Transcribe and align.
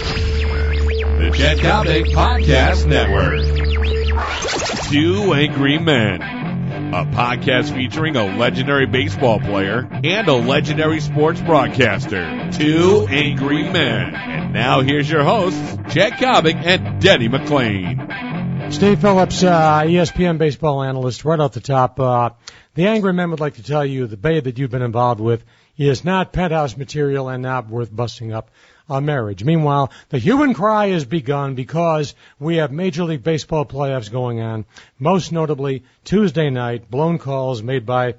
The 0.00 1.30
Chet 1.34 1.58
Coppock 1.58 2.06
Podcast 2.14 2.86
Network. 2.86 3.44
Two 4.90 5.34
Angry 5.34 5.78
Men. 5.78 6.22
A 6.22 7.04
podcast 7.04 7.74
featuring 7.74 8.16
a 8.16 8.24
legendary 8.36 8.86
baseball 8.86 9.38
player 9.38 9.86
and 10.02 10.26
a 10.26 10.34
legendary 10.34 11.00
sports 11.00 11.40
broadcaster. 11.42 12.50
Two 12.52 13.06
Angry 13.10 13.62
Men. 13.70 14.14
And 14.14 14.54
now 14.54 14.80
here's 14.80 15.08
your 15.08 15.22
hosts, 15.22 15.76
Chet 15.92 16.12
Coppock 16.14 16.54
and 16.64 17.00
Denny 17.00 17.28
McLain. 17.28 18.72
Steve 18.72 19.00
Phillips, 19.00 19.42
uh, 19.42 19.82
ESPN 19.82 20.38
baseball 20.38 20.82
analyst, 20.82 21.24
right 21.24 21.40
off 21.40 21.52
the 21.52 21.60
top. 21.60 22.00
Uh, 22.00 22.30
the 22.74 22.86
Angry 22.86 23.12
Men 23.12 23.30
would 23.30 23.40
like 23.40 23.54
to 23.54 23.62
tell 23.62 23.84
you 23.84 24.06
the 24.06 24.16
babe 24.16 24.44
that 24.44 24.58
you've 24.58 24.70
been 24.70 24.82
involved 24.82 25.20
with 25.20 25.44
is 25.76 26.04
not 26.04 26.32
penthouse 26.32 26.76
material 26.76 27.28
and 27.28 27.42
not 27.42 27.68
worth 27.68 27.94
busting 27.94 28.32
up 28.32 28.50
a 28.90 29.00
marriage. 29.00 29.44
Meanwhile, 29.44 29.92
the 30.08 30.18
hue 30.18 30.42
and 30.42 30.54
cry 30.54 30.88
has 30.88 31.04
begun 31.04 31.54
because 31.54 32.14
we 32.40 32.56
have 32.56 32.72
Major 32.72 33.04
League 33.04 33.22
Baseball 33.22 33.64
playoffs 33.64 34.10
going 34.10 34.40
on. 34.40 34.66
Most 34.98 35.30
notably, 35.30 35.84
Tuesday 36.04 36.50
night, 36.50 36.90
blown 36.90 37.18
calls 37.18 37.62
made 37.62 37.86
by 37.86 38.16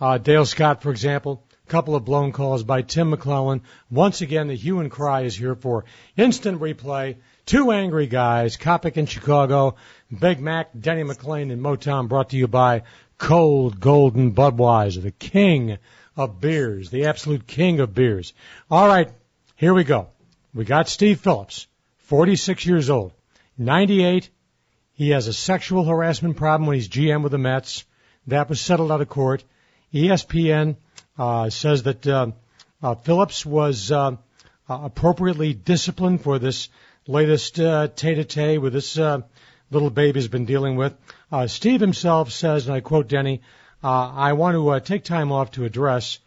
uh, 0.00 0.16
Dale 0.16 0.46
Scott, 0.46 0.82
for 0.82 0.90
example. 0.90 1.44
A 1.66 1.70
couple 1.70 1.94
of 1.94 2.06
blown 2.06 2.32
calls 2.32 2.64
by 2.64 2.80
Tim 2.80 3.12
McClelland. 3.12 3.60
Once 3.90 4.22
again, 4.22 4.48
the 4.48 4.54
hue 4.54 4.80
and 4.80 4.90
cry 4.90 5.22
is 5.22 5.36
here 5.36 5.54
for 5.54 5.84
instant 6.16 6.60
replay. 6.60 7.16
Two 7.44 7.70
angry 7.70 8.06
guys, 8.06 8.56
Coppock 8.56 8.96
in 8.96 9.04
Chicago, 9.04 9.76
Big 10.18 10.40
Mac, 10.40 10.70
Denny 10.78 11.02
McLain 11.02 11.50
in 11.50 11.60
Motown, 11.60 12.08
brought 12.08 12.30
to 12.30 12.36
you 12.36 12.48
by 12.48 12.82
Cold 13.18 13.78
Golden 13.80 14.34
Budweiser, 14.34 15.02
the 15.02 15.10
king 15.10 15.76
of 16.16 16.40
beers, 16.40 16.90
the 16.90 17.06
absolute 17.06 17.46
king 17.46 17.80
of 17.80 17.94
beers. 17.94 18.32
All 18.70 18.88
right, 18.88 19.10
here 19.58 19.74
we 19.74 19.82
go. 19.82 20.06
We 20.54 20.64
got 20.64 20.88
Steve 20.88 21.18
Phillips, 21.18 21.66
46 22.04 22.64
years 22.64 22.90
old, 22.90 23.12
98. 23.58 24.30
He 24.92 25.10
has 25.10 25.26
a 25.26 25.32
sexual 25.32 25.84
harassment 25.84 26.36
problem 26.36 26.68
when 26.68 26.76
he's 26.76 26.88
GM 26.88 27.24
with 27.24 27.32
the 27.32 27.38
Mets. 27.38 27.84
That 28.28 28.48
was 28.48 28.60
settled 28.60 28.92
out 28.92 29.00
of 29.00 29.08
court. 29.08 29.42
ESPN 29.92 30.76
uh, 31.18 31.50
says 31.50 31.82
that 31.82 32.06
uh, 32.06 32.30
uh, 32.80 32.94
Phillips 32.94 33.44
was 33.44 33.90
uh, 33.90 34.12
uh, 34.12 34.14
appropriately 34.68 35.54
disciplined 35.54 36.22
for 36.22 36.38
this 36.38 36.68
latest 37.08 37.58
uh, 37.58 37.88
tete-a-tete 37.88 38.62
with 38.62 38.72
this 38.72 38.96
uh, 38.96 39.22
little 39.72 39.90
baby 39.90 40.20
he's 40.20 40.28
been 40.28 40.44
dealing 40.44 40.76
with. 40.76 40.94
Uh, 41.32 41.48
Steve 41.48 41.80
himself 41.80 42.30
says, 42.30 42.68
and 42.68 42.76
I 42.76 42.80
quote 42.80 43.08
Denny, 43.08 43.40
uh, 43.82 43.88
I 43.88 44.34
want 44.34 44.54
to 44.54 44.68
uh, 44.68 44.78
take 44.78 45.02
time 45.02 45.32
off 45.32 45.50
to 45.52 45.64
address 45.64 46.20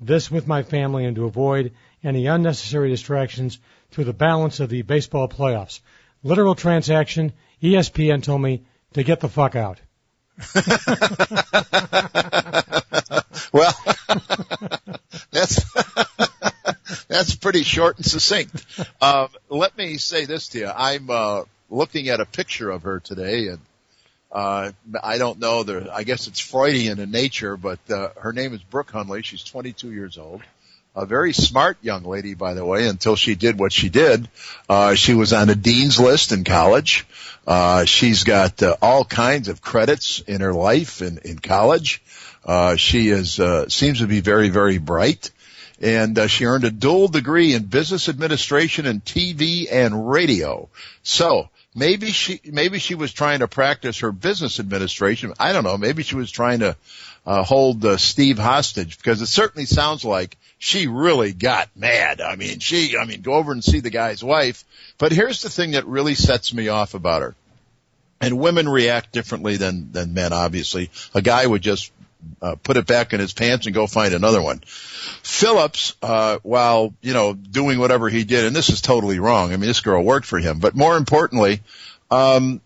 this 0.00 0.30
with 0.30 0.46
my 0.46 0.62
family 0.62 1.04
and 1.04 1.16
to 1.16 1.24
avoid 1.24 1.72
any 2.02 2.26
unnecessary 2.26 2.90
distractions 2.90 3.58
through 3.90 4.04
the 4.04 4.12
balance 4.12 4.60
of 4.60 4.68
the 4.68 4.82
baseball 4.82 5.28
playoffs. 5.28 5.80
Literal 6.22 6.54
transaction. 6.54 7.32
ESPN 7.62 8.22
told 8.22 8.40
me 8.40 8.64
to 8.94 9.02
get 9.02 9.20
the 9.20 9.28
fuck 9.28 9.56
out. 9.56 9.80
well, 13.52 13.74
that's 15.30 15.62
that's 17.08 17.34
pretty 17.34 17.62
short 17.62 17.96
and 17.96 18.06
succinct. 18.06 18.64
Um, 19.02 19.28
let 19.48 19.76
me 19.76 19.98
say 19.98 20.24
this 20.24 20.48
to 20.48 20.58
you: 20.58 20.66
I'm 20.66 21.10
uh, 21.10 21.42
looking 21.68 22.08
at 22.08 22.20
a 22.20 22.26
picture 22.26 22.70
of 22.70 22.82
her 22.82 23.00
today, 23.00 23.48
and 23.48 23.58
uh, 24.32 24.72
I 25.02 25.18
don't 25.18 25.38
know. 25.38 25.64
I 25.92 26.04
guess 26.04 26.26
it's 26.26 26.40
Freudian 26.40 27.00
in 27.00 27.10
nature, 27.10 27.56
but 27.56 27.78
uh, 27.90 28.10
her 28.16 28.32
name 28.32 28.54
is 28.54 28.62
Brooke 28.62 28.90
Hundley. 28.90 29.22
She's 29.22 29.44
22 29.44 29.92
years 29.92 30.16
old. 30.16 30.42
A 31.00 31.06
very 31.06 31.32
smart 31.32 31.78
young 31.80 32.04
lady, 32.04 32.34
by 32.34 32.52
the 32.52 32.62
way, 32.62 32.86
until 32.86 33.16
she 33.16 33.34
did 33.34 33.58
what 33.58 33.72
she 33.72 33.88
did. 33.88 34.28
Uh, 34.68 34.94
she 34.94 35.14
was 35.14 35.32
on 35.32 35.48
a 35.48 35.54
dean's 35.54 35.98
list 35.98 36.30
in 36.30 36.44
college. 36.44 37.06
Uh, 37.46 37.86
she's 37.86 38.24
got 38.24 38.62
uh, 38.62 38.76
all 38.82 39.06
kinds 39.06 39.48
of 39.48 39.62
credits 39.62 40.20
in 40.20 40.42
her 40.42 40.52
life 40.52 41.00
in, 41.00 41.16
in 41.24 41.38
college. 41.38 42.02
Uh, 42.44 42.76
she 42.76 43.08
is, 43.08 43.40
uh, 43.40 43.66
seems 43.70 44.00
to 44.00 44.06
be 44.06 44.20
very, 44.20 44.50
very 44.50 44.76
bright. 44.76 45.30
And 45.80 46.18
uh, 46.18 46.26
she 46.26 46.44
earned 46.44 46.64
a 46.64 46.70
dual 46.70 47.08
degree 47.08 47.54
in 47.54 47.62
business 47.64 48.10
administration 48.10 48.84
and 48.84 49.02
TV 49.02 49.72
and 49.72 50.10
radio. 50.10 50.68
So, 51.02 51.48
maybe 51.74 52.10
she 52.10 52.40
maybe 52.44 52.78
she 52.78 52.94
was 52.94 53.12
trying 53.12 53.40
to 53.40 53.48
practice 53.48 54.00
her 54.00 54.12
business 54.12 54.60
administration. 54.60 55.34
I 55.38 55.52
don't 55.52 55.64
know. 55.64 55.78
Maybe 55.78 56.02
she 56.02 56.16
was 56.16 56.30
trying 56.30 56.60
to 56.60 56.76
uh, 57.26 57.42
hold 57.42 57.84
uh, 57.84 57.96
Steve 57.96 58.38
hostage 58.38 58.96
because 58.96 59.20
it 59.22 59.26
certainly 59.26 59.66
sounds 59.66 60.04
like 60.04 60.36
she 60.58 60.86
really 60.86 61.32
got 61.32 61.68
mad. 61.76 62.20
I 62.20 62.36
mean, 62.36 62.58
she 62.58 62.96
I 62.96 63.04
mean, 63.04 63.22
go 63.22 63.34
over 63.34 63.52
and 63.52 63.64
see 63.64 63.80
the 63.80 63.90
guy's 63.90 64.22
wife. 64.22 64.64
But 64.98 65.12
here's 65.12 65.42
the 65.42 65.50
thing 65.50 65.72
that 65.72 65.86
really 65.86 66.14
sets 66.14 66.52
me 66.52 66.68
off 66.68 66.94
about 66.94 67.22
her. 67.22 67.34
And 68.22 68.38
women 68.38 68.68
react 68.68 69.12
differently 69.12 69.56
than 69.56 69.92
than 69.92 70.12
men. 70.12 70.32
Obviously, 70.32 70.90
a 71.14 71.22
guy 71.22 71.46
would 71.46 71.62
just 71.62 71.90
uh, 72.42 72.56
put 72.56 72.76
it 72.76 72.86
back 72.86 73.12
in 73.12 73.20
his 73.20 73.32
pants 73.32 73.66
and 73.66 73.74
go 73.74 73.86
find 73.86 74.14
another 74.14 74.42
one. 74.42 74.60
Phillips, 75.22 75.94
uh, 76.02 76.38
while, 76.42 76.94
you 77.00 77.12
know, 77.12 77.34
doing 77.34 77.78
whatever 77.78 78.08
he 78.08 78.24
did, 78.24 78.44
and 78.44 78.54
this 78.54 78.68
is 78.68 78.80
totally 78.80 79.18
wrong. 79.18 79.52
I 79.52 79.56
mean, 79.56 79.68
this 79.68 79.80
girl 79.80 80.02
worked 80.02 80.26
for 80.26 80.38
him, 80.38 80.58
but 80.58 80.74
more 80.74 80.96
importantly, 80.96 81.60
um, 82.10 82.60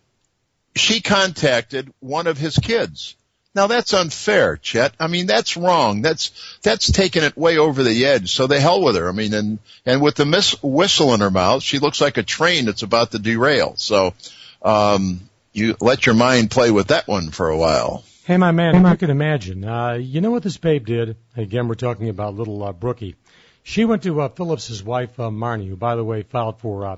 she 0.74 1.00
contacted 1.00 1.92
one 2.00 2.26
of 2.26 2.38
his 2.38 2.56
kids. 2.58 3.16
Now 3.54 3.68
that's 3.68 3.94
unfair, 3.94 4.56
Chet. 4.56 4.94
I 4.98 5.06
mean, 5.06 5.26
that's 5.26 5.56
wrong. 5.56 6.02
That's, 6.02 6.32
that's 6.62 6.90
taking 6.90 7.22
it 7.22 7.36
way 7.36 7.58
over 7.58 7.84
the 7.84 8.06
edge. 8.06 8.34
So 8.34 8.48
the 8.48 8.58
hell 8.58 8.82
with 8.82 8.96
her. 8.96 9.08
I 9.08 9.12
mean, 9.12 9.32
and, 9.32 9.58
and 9.86 10.02
with 10.02 10.16
the 10.16 10.24
miss 10.24 10.60
whistle 10.62 11.14
in 11.14 11.20
her 11.20 11.30
mouth, 11.30 11.62
she 11.62 11.78
looks 11.78 12.00
like 12.00 12.16
a 12.16 12.24
train 12.24 12.64
that's 12.64 12.82
about 12.82 13.12
to 13.12 13.20
derail. 13.20 13.74
So, 13.76 14.14
um, 14.62 15.28
you 15.52 15.76
let 15.80 16.04
your 16.04 16.16
mind 16.16 16.50
play 16.50 16.70
with 16.72 16.88
that 16.88 17.06
one 17.06 17.30
for 17.30 17.48
a 17.48 17.56
while. 17.56 18.02
Hey, 18.26 18.38
my 18.38 18.52
man, 18.52 18.86
if 18.86 18.90
you 18.90 18.96
can 18.96 19.10
imagine, 19.10 19.64
uh, 19.66 19.92
you 20.00 20.22
know 20.22 20.30
what 20.30 20.42
this 20.42 20.56
babe 20.56 20.86
did? 20.86 21.18
Again, 21.36 21.68
we're 21.68 21.74
talking 21.74 22.08
about 22.08 22.34
little 22.34 22.64
uh, 22.64 22.72
Brookie. 22.72 23.16
She 23.62 23.84
went 23.84 24.04
to 24.04 24.22
uh, 24.22 24.30
Phillips's 24.30 24.82
wife, 24.82 25.20
uh, 25.20 25.28
Marni, 25.28 25.68
who, 25.68 25.76
by 25.76 25.94
the 25.94 26.04
way, 26.04 26.22
filed 26.22 26.58
for 26.58 26.86
uh, 26.86 26.96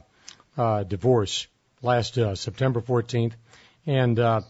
uh, 0.56 0.84
divorce 0.84 1.48
last 1.82 2.16
uh, 2.16 2.36
September 2.36 2.80
14th, 2.80 3.32
and 3.86 4.20
uh, 4.20 4.42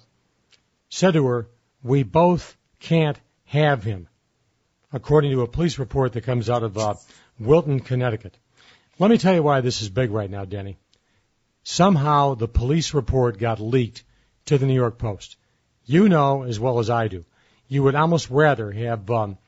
said 0.91 1.15
to 1.15 1.26
her, 1.26 1.48
"We 1.82 2.03
both 2.03 2.54
can't 2.78 3.19
have 3.47 3.82
him," 3.82 4.06
according 4.92 5.31
to 5.31 5.41
a 5.41 5.48
police 5.48 5.78
report 5.78 6.12
that 6.12 6.25
comes 6.25 6.50
out 6.50 6.62
of 6.62 6.76
uh, 6.76 6.97
Wilton, 7.41 7.81
Connecticut. 7.81 8.36
Let 8.98 9.10
me 9.10 9.16
tell 9.16 9.34
you 9.34 9.42
why 9.42 9.62
this 9.62 9.81
is 9.81 9.88
big 9.88 10.10
right 10.10 10.31
now, 10.31 10.44
Denny. 10.44 10.76
Somehow 11.62 12.34
the 12.34 12.48
police 12.48 12.92
report 12.92 13.38
got 13.38 13.60
leaked 13.60 14.04
to 14.44 14.59
the 14.59 14.66
New 14.66 14.75
York 14.75 14.98
Post. 14.98 15.38
You 15.86 16.08
know 16.08 16.42
as 16.42 16.58
well 16.58 16.78
as 16.80 16.91
I 16.91 17.08
do. 17.08 17.24
You 17.69 17.84
would 17.84 17.94
almost 17.94 18.30
rather 18.30 18.70
have 18.72 19.10
um, 19.10 19.38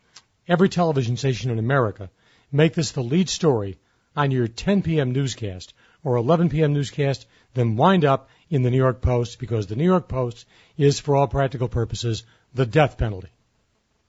every 0.48 0.68
television 0.68 1.16
station 1.16 1.50
in 1.50 1.58
America 1.58 2.10
make 2.50 2.74
this 2.74 2.92
the 2.92 3.02
lead 3.02 3.28
story 3.28 3.76
on 4.16 4.30
your 4.30 4.48
10 4.48 4.82
p.m. 4.82 5.12
newscast 5.12 5.74
or 6.02 6.16
11 6.16 6.48
p.m. 6.48 6.72
newscast 6.72 7.26
than 7.54 7.76
wind 7.76 8.04
up 8.04 8.28
in 8.50 8.62
the 8.62 8.70
New 8.70 8.76
York 8.76 9.00
Post 9.00 9.38
because 9.38 9.66
the 9.66 9.76
New 9.76 9.84
York 9.84 10.08
Post 10.08 10.46
is, 10.76 11.00
for 11.00 11.16
all 11.16 11.26
practical 11.26 11.68
purposes, 11.68 12.24
the 12.54 12.66
death 12.66 12.96
penalty. 12.98 13.28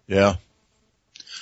Yeah. 0.08 0.36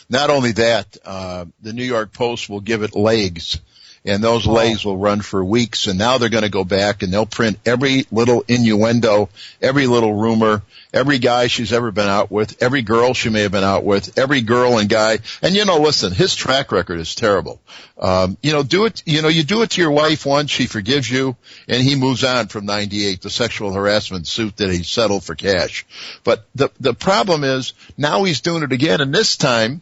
Not 0.09 0.29
only 0.29 0.53
that, 0.53 0.97
uh, 1.05 1.45
the 1.61 1.73
New 1.73 1.83
York 1.83 2.13
Post 2.13 2.49
will 2.49 2.61
give 2.61 2.81
it 2.81 2.95
legs 2.95 3.59
and 4.07 4.23
those 4.23 4.47
legs 4.47 4.85
will 4.85 4.97
run 4.97 5.19
for 5.19 5.43
weeks 5.43 5.87
and 5.87 5.99
now 5.99 6.17
they're 6.17 6.29
going 6.29 6.43
to 6.43 6.49
go 6.49 6.63
back 6.63 7.03
and 7.03 7.11
they'll 7.11 7.25
print 7.25 7.59
every 7.65 8.05
little 8.09 8.43
innuendo, 8.47 9.29
every 9.61 9.85
little 9.85 10.13
rumor, 10.13 10.63
every 10.93 11.19
guy 11.19 11.47
she's 11.47 11.73
ever 11.73 11.91
been 11.91 12.07
out 12.07 12.31
with, 12.31 12.63
every 12.63 12.81
girl 12.81 13.13
she 13.13 13.29
may 13.29 13.41
have 13.41 13.51
been 13.51 13.65
out 13.65 13.83
with, 13.83 14.17
every 14.17 14.41
girl 14.41 14.77
and 14.77 14.87
guy. 14.87 15.19
And 15.41 15.53
you 15.53 15.65
know, 15.65 15.79
listen, 15.79 16.13
his 16.13 16.33
track 16.35 16.71
record 16.71 17.01
is 17.01 17.15
terrible. 17.15 17.59
Um, 17.99 18.37
you 18.41 18.53
know, 18.53 18.63
do 18.63 18.85
it, 18.85 19.03
you 19.05 19.21
know, 19.21 19.27
you 19.27 19.43
do 19.43 19.61
it 19.61 19.71
to 19.71 19.81
your 19.81 19.91
wife 19.91 20.25
once, 20.25 20.51
she 20.51 20.67
forgives 20.67 21.09
you, 21.09 21.35
and 21.67 21.83
he 21.83 21.95
moves 21.95 22.23
on 22.23 22.47
from 22.47 22.65
98, 22.65 23.21
the 23.21 23.29
sexual 23.29 23.73
harassment 23.73 24.25
suit 24.25 24.55
that 24.57 24.71
he 24.71 24.83
settled 24.83 25.25
for 25.25 25.35
cash. 25.35 25.85
But 26.23 26.45
the, 26.55 26.69
the 26.79 26.93
problem 26.93 27.43
is 27.43 27.73
now 27.97 28.23
he's 28.23 28.39
doing 28.39 28.63
it 28.63 28.71
again 28.71 29.01
and 29.01 29.13
this 29.13 29.35
time 29.35 29.81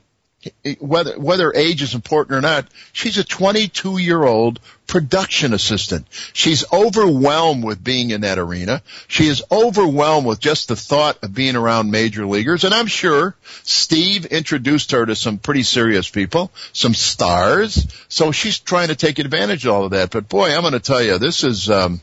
whether 0.79 1.19
whether 1.19 1.53
age 1.53 1.81
is 1.81 1.95
important 1.95 2.37
or 2.37 2.41
not, 2.41 2.67
she's 2.93 3.17
a 3.17 3.23
22 3.23 3.97
year 3.97 4.23
old 4.23 4.59
production 4.87 5.53
assistant. 5.53 6.05
She's 6.33 6.63
overwhelmed 6.71 7.63
with 7.63 7.83
being 7.83 8.11
in 8.11 8.21
that 8.21 8.37
arena. 8.37 8.81
She 9.07 9.27
is 9.27 9.43
overwhelmed 9.51 10.27
with 10.27 10.39
just 10.39 10.67
the 10.67 10.75
thought 10.75 11.23
of 11.23 11.33
being 11.33 11.55
around 11.55 11.91
major 11.91 12.25
leaguers. 12.25 12.63
And 12.63 12.73
I'm 12.73 12.87
sure 12.87 13.35
Steve 13.63 14.25
introduced 14.27 14.91
her 14.91 15.05
to 15.05 15.15
some 15.15 15.37
pretty 15.37 15.63
serious 15.63 16.09
people, 16.09 16.51
some 16.73 16.93
stars. 16.93 17.87
So 18.07 18.31
she's 18.31 18.59
trying 18.59 18.89
to 18.89 18.95
take 18.95 19.19
advantage 19.19 19.65
of 19.65 19.73
all 19.73 19.85
of 19.85 19.91
that. 19.91 20.11
But 20.11 20.29
boy, 20.29 20.55
I'm 20.55 20.61
going 20.61 20.73
to 20.73 20.79
tell 20.79 21.01
you, 21.01 21.17
this 21.17 21.43
is, 21.43 21.69
um, 21.69 22.01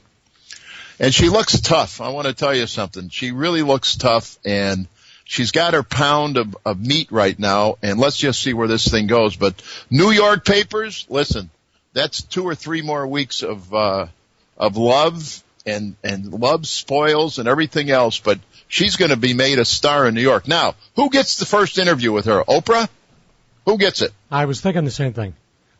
and 0.98 1.14
she 1.14 1.28
looks 1.28 1.60
tough. 1.60 2.00
I 2.00 2.08
want 2.08 2.26
to 2.26 2.34
tell 2.34 2.54
you 2.54 2.66
something. 2.66 3.08
She 3.08 3.30
really 3.30 3.62
looks 3.62 3.96
tough 3.96 4.38
and 4.44 4.88
She's 5.24 5.52
got 5.52 5.74
her 5.74 5.82
pound 5.82 6.36
of, 6.36 6.56
of 6.64 6.80
meat 6.80 7.10
right 7.12 7.38
now, 7.38 7.76
and 7.82 7.98
let's 7.98 8.16
just 8.16 8.42
see 8.42 8.54
where 8.54 8.68
this 8.68 8.86
thing 8.86 9.06
goes. 9.06 9.36
But 9.36 9.62
New 9.90 10.10
York 10.10 10.44
papers, 10.44 11.06
listen, 11.08 11.50
that's 11.92 12.22
two 12.22 12.44
or 12.44 12.54
three 12.54 12.82
more 12.82 13.06
weeks 13.06 13.42
of 13.42 13.72
uh, 13.72 14.06
of 14.56 14.76
love 14.76 15.42
and 15.64 15.96
and 16.02 16.32
love 16.32 16.66
spoils 16.66 17.38
and 17.38 17.48
everything 17.48 17.90
else. 17.90 18.18
But 18.18 18.40
she's 18.68 18.96
going 18.96 19.10
to 19.10 19.16
be 19.16 19.34
made 19.34 19.58
a 19.58 19.64
star 19.64 20.06
in 20.06 20.14
New 20.14 20.22
York. 20.22 20.48
Now, 20.48 20.74
who 20.96 21.10
gets 21.10 21.36
the 21.36 21.46
first 21.46 21.78
interview 21.78 22.12
with 22.12 22.26
her? 22.26 22.42
Oprah. 22.44 22.88
Who 23.64 23.78
gets 23.78 24.02
it? 24.02 24.12
I 24.30 24.46
was 24.46 24.60
thinking 24.60 24.84
the 24.84 24.90
same 24.90 25.12
thing. 25.12 25.34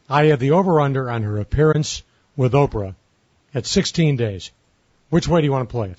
I 0.09 0.27
have 0.27 0.39
the 0.39 0.53
over 0.53 0.81
under 0.81 1.11
on 1.11 1.23
her 1.23 1.39
appearance 1.39 2.03
with 2.37 2.53
Oprah 2.53 2.95
at 3.55 3.67
16 3.67 4.17
days. 4.17 4.51
Which 5.11 5.27
way 5.27 5.41
do 5.41 5.47
you 5.47 5.53
want 5.53 5.69
to 5.69 5.73
play 5.73 5.91
it? 5.91 5.99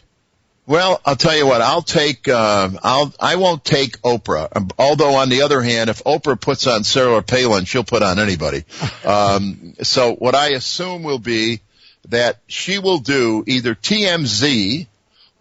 Well, 0.65 1.01
I'll 1.06 1.18
tell 1.18 1.36
you 1.36 1.45
what. 1.45 1.62
I'll 1.62 1.81
take. 1.81 2.27
Uh, 2.27 2.69
I'll. 2.81 3.13
I 3.19 3.36
won't 3.36 3.65
take 3.65 4.01
Oprah. 4.01 4.48
Um, 4.56 4.69
although, 4.80 5.15
on 5.15 5.27
the 5.27 5.42
other 5.42 5.62
hand, 5.62 5.89
if 5.89 6.04
Oprah 6.06 6.39
puts 6.39 6.68
on 6.68 6.86
Sarah 6.86 7.21
Palin, 7.21 7.65
she'll 7.65 7.83
put 7.83 8.04
on 8.04 8.19
anybody. 8.19 8.63
Um, 9.04 9.74
so, 9.81 10.13
what 10.13 10.33
I 10.33 10.51
assume 10.51 11.04
will 11.04 11.19
be 11.19 11.60
that 12.07 12.39
she 12.48 12.80
will 12.80 13.00
do 13.00 13.44
either 13.45 13.75
TMZ 13.75 14.88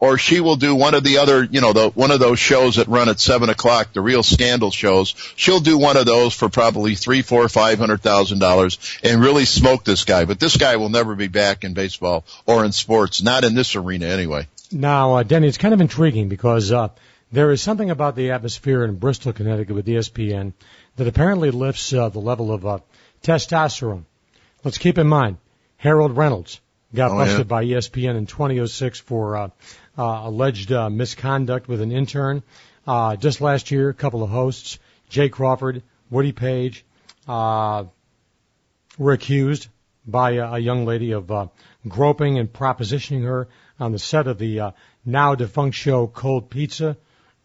or 0.01 0.19
she 0.19 0.41
will 0.41 0.57
do 0.57 0.75
one 0.75 0.95
of 0.95 1.05
the 1.05 1.19
other, 1.19 1.45
you 1.45 1.61
know, 1.61 1.73
the, 1.73 1.91
one 1.91 2.11
of 2.11 2.19
those 2.19 2.41
shows 2.41 2.75
that 2.75 2.89
run 2.89 3.09
at 3.09 3.21
seven 3.21 3.51
o'clock, 3.51 3.93
the 3.93 4.01
real 4.01 4.25
scandal 4.25 4.73
shows. 4.73 5.15
She'll 5.37 5.61
do 5.61 5.79
one 5.79 5.97
of 5.97 6.07
those 6.07 6.35
for 6.35 6.49
probably 6.49 6.97
three, 6.97 7.23
four, 7.23 7.49
five 7.49 7.79
hundred 7.79 8.03
thousand 8.03 8.41
dollars 8.41 8.81
and 9.05 9.21
really 9.21 9.45
smoke 9.45 9.85
this 9.85 10.03
guy. 10.03 10.25
But 10.25 10.41
this 10.41 10.57
guy 10.57 10.75
will 10.75 10.89
never 10.89 11.15
be 11.15 11.29
back 11.29 11.63
in 11.63 11.73
baseball 11.73 12.25
or 12.47 12.65
in 12.65 12.73
sports, 12.73 13.23
not 13.23 13.45
in 13.45 13.55
this 13.55 13.77
arena 13.77 14.07
anyway. 14.07 14.49
Now, 14.73 15.15
uh, 15.17 15.23
Denny, 15.23 15.49
it's 15.49 15.59
kind 15.59 15.75
of 15.75 15.81
intriguing 15.81 16.29
because 16.29 16.73
uh, 16.73 16.89
there 17.31 17.51
is 17.51 17.61
something 17.61 17.91
about 17.91 18.17
the 18.17 18.31
atmosphere 18.31 18.85
in 18.85 18.97
Bristol, 18.97 19.33
Connecticut 19.33 19.75
with 19.75 19.87
ESPN 19.87 20.53
that 20.97 21.07
apparently 21.07 21.51
lifts 21.51 21.93
uh, 21.93 22.09
the 22.09 22.21
level 22.21 22.53
of 22.53 22.67
uh, 22.67 22.79
testosterone. 23.23 24.05
Let's 24.65 24.79
keep 24.79 24.99
in 24.99 25.07
mind, 25.07 25.39
Harold 25.77 26.17
Reynolds 26.17 26.61
got 26.95 27.11
Oh, 27.11 27.19
busted 27.19 27.39
yeah. 27.39 27.45
by 27.45 27.65
ESPN 27.65 28.17
in 28.17 28.27
2006 28.27 29.01
for 29.01 29.37
uh, 29.37 29.49
uh, 29.99 30.23
alleged 30.25 30.73
uh, 30.73 30.91
misconduct 30.91 31.69
with 31.69 31.81
an 31.81 31.93
intern. 31.93 32.43
Uh, 32.87 33.17
just 33.17 33.41
last 33.41 33.71
year, 33.71 33.89
a 33.89 33.95
couple 33.95 34.23
of 34.23 34.31
hosts, 34.31 34.79
Jay 35.09 35.29
Crawford, 35.29 35.83
Woody 36.11 36.33
Paige, 36.33 36.85
uh, 37.29 37.85
were 38.99 39.13
accused 39.13 39.69
by 40.07 40.33
a, 40.33 40.59
young 40.59 40.85
lady 40.85 41.13
of 41.13 41.31
uh, 41.31 41.47
groping 41.87 42.39
and 42.39 42.53
propositioning 42.53 43.23
her 43.25 43.49
on 43.79 43.93
the 43.93 43.99
set 43.99 44.27
of 44.27 44.39
the 44.39 44.61
uh, 44.61 44.71
now 45.05 45.35
defunct 45.35 45.77
show 45.77 46.07
Cold 46.07 46.51
Pizza. 46.51 46.97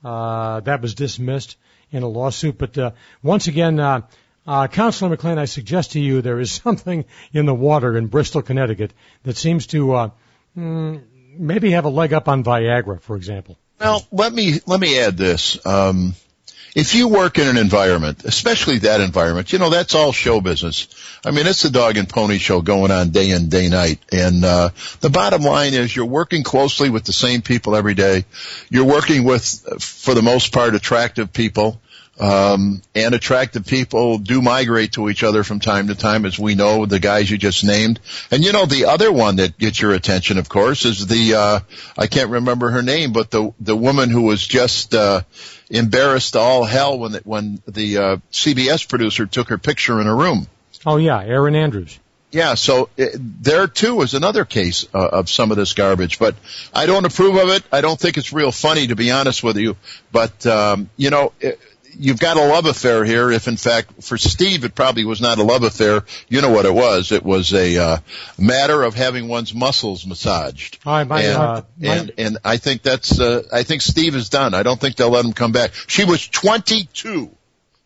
Uh, 0.04 0.60
that 0.62 0.82
was 0.82 0.96
dismissed 0.96 1.58
in 1.92 2.04
a 2.04 2.08
lawsuit. 2.08 2.58
But 2.58 2.78
uh, 2.78 2.92
once 3.24 3.48
again, 3.48 3.80
uh, 3.80 4.02
uh, 4.46 4.68
Councilor 4.68 5.16
McLain, 5.16 5.38
I 5.38 5.46
suggest 5.46 5.94
to 5.94 6.00
you 6.00 6.22
there 6.22 6.40
is 6.40 6.52
something 6.64 7.06
in 7.34 7.46
the 7.46 7.56
water 7.56 7.98
in 7.98 8.08
Bristol, 8.08 8.42
Connecticut 8.42 8.94
that 9.24 9.38
seems 9.38 9.68
to 9.68 9.94
uh, 9.94 10.10
mm, 10.58 11.04
maybe 11.38 11.72
have 11.72 11.86
a 11.86 11.90
leg 11.90 12.14
up 12.14 12.28
on 12.28 12.44
Viagra, 12.44 13.02
for 13.02 13.16
example. 13.16 13.58
Well, 13.80 14.06
let 14.12 14.34
me 14.34 14.60
let 14.66 14.80
me 14.80 15.00
add 15.00 15.18
this. 15.18 15.64
Um, 15.64 16.16
if 16.78 16.94
you 16.94 17.08
work 17.08 17.40
in 17.40 17.48
an 17.48 17.58
environment, 17.58 18.24
especially 18.24 18.78
that 18.78 19.02
environment, 19.02 19.52
you 19.52 19.58
know 19.58 19.72
that's 19.72 19.96
all 19.96 20.12
show 20.12 20.42
business. 20.42 20.88
I 21.26 21.32
mean, 21.32 21.48
it's 21.48 21.66
a 21.66 21.72
dog 21.72 21.98
and 21.98 22.08
pony 22.08 22.38
show 22.38 22.62
going 22.62 22.92
on 22.92 23.10
day 23.10 23.32
in 23.32 23.50
day 23.50 23.68
night, 23.68 23.98
and 24.12 24.46
uh, 24.46 24.70
the 25.00 25.10
bottom 25.10 25.42
line 25.42 25.74
is 25.74 25.96
you're 25.96 26.06
working 26.06 26.44
closely 26.44 26.92
with 26.92 27.04
the 27.04 27.14
same 27.14 27.42
people 27.42 27.76
every 27.76 27.96
day. 27.96 28.26
You're 28.70 28.86
working 28.86 29.24
with, 29.24 29.44
for 29.82 30.14
the 30.14 30.22
most 30.22 30.54
part, 30.54 30.76
attractive 30.76 31.34
people. 31.34 31.82
Um, 32.20 32.82
and 32.96 33.14
attractive 33.14 33.68
people 33.68 34.18
do 34.18 34.42
migrate 34.42 34.94
to 34.94 35.08
each 35.10 35.24
other 35.24 35.44
from 35.44 35.60
time 35.60 35.88
to 35.88 35.96
time, 35.96 36.26
as 36.26 36.40
we 36.40 36.56
know, 36.56 36.86
the 36.86 37.00
guys 37.00 37.30
you 37.30 37.38
just 37.38 37.64
named. 37.64 38.00
And 38.32 38.44
you 38.44 38.54
know, 38.54 38.66
the 38.66 38.86
other 38.86 39.12
one 39.12 39.36
that 39.36 39.58
gets 39.58 39.80
your 39.80 39.94
attention, 39.94 40.40
of 40.40 40.50
course, 40.50 40.86
is 40.86 41.06
the, 41.06 41.36
uh, 41.36 41.60
I 41.98 42.08
can't 42.08 42.32
remember 42.32 42.72
her 42.72 42.82
name, 42.82 43.14
but 43.14 43.30
the, 43.30 43.54
the 43.60 43.76
woman 43.76 44.10
who 44.10 44.24
was 44.24 44.46
just, 44.46 44.96
uh, 44.96 45.22
embarrassed 45.70 46.34
to 46.34 46.40
all 46.40 46.64
hell 46.64 46.98
when 46.98 47.12
the, 47.12 47.22
when 47.24 47.62
the, 47.68 47.98
uh, 47.98 48.18
CBS 48.32 48.88
producer 48.88 49.28
took 49.28 49.50
her 49.50 49.60
picture 49.60 50.02
in 50.02 50.08
her 50.08 50.16
room. 50.16 50.48
Oh 50.86 50.98
yeah, 50.98 51.22
Erin 51.22 51.56
Andrews. 51.56 52.00
Yeah, 52.32 52.56
so 52.56 52.90
uh, 53.00 53.06
there 53.16 53.68
too 53.68 54.02
is 54.02 54.14
another 54.14 54.44
case 54.44 54.86
uh, 54.94 55.08
of 55.08 55.30
some 55.30 55.52
of 55.52 55.58
this 55.58 55.74
garbage, 55.74 56.20
but 56.20 56.36
I 56.74 56.86
don't 56.86 57.06
approve 57.06 57.38
of 57.38 57.50
it. 57.50 57.64
I 57.72 57.80
don't 57.80 57.98
think 57.98 58.18
it's 58.18 58.34
real 58.34 58.52
funny, 58.52 58.88
to 58.88 58.96
be 58.96 59.12
honest 59.12 59.44
with 59.44 59.58
you. 59.58 59.78
But 60.12 60.46
um, 60.46 60.90
you 60.98 61.10
know, 61.10 61.32
it, 61.40 61.60
you've 62.00 62.20
got 62.20 62.38
a 62.38 62.42
love 62.42 62.66
affair 62.66 63.04
here. 63.04 63.32
If 63.32 63.48
in 63.48 63.58
fact 63.58 64.04
for 64.04 64.18
Steve 64.18 64.64
it 64.64 64.76
probably 64.76 65.06
was 65.06 65.22
not 65.22 65.38
a 65.38 65.44
love 65.44 65.64
affair, 65.64 66.04
you 66.30 66.42
know 66.42 66.50
what 66.50 66.66
it 66.66 66.74
was? 66.74 67.12
It 67.12 67.24
was 67.24 67.54
a 67.54 67.78
uh, 67.78 67.98
matter 68.38 68.84
of 68.84 68.94
having 68.94 69.28
one's 69.28 69.54
muscles 69.54 70.06
massaged. 70.06 70.80
All 70.86 70.94
right, 70.94 71.08
my, 71.08 71.22
and, 71.22 71.38
uh, 71.38 71.62
and 71.82 72.12
and 72.18 72.38
I 72.44 72.58
think 72.58 72.82
that's 72.82 73.20
uh, 73.20 73.44
I 73.52 73.64
think 73.64 73.82
Steve 73.82 74.16
is 74.16 74.30
done. 74.30 74.54
I 74.54 74.64
don't 74.64 74.80
think 74.80 74.96
they'll 74.96 75.10
let 75.10 75.26
him 75.26 75.34
come 75.34 75.52
back. 75.52 75.74
She 75.88 76.06
was 76.06 76.28
22. 76.28 77.32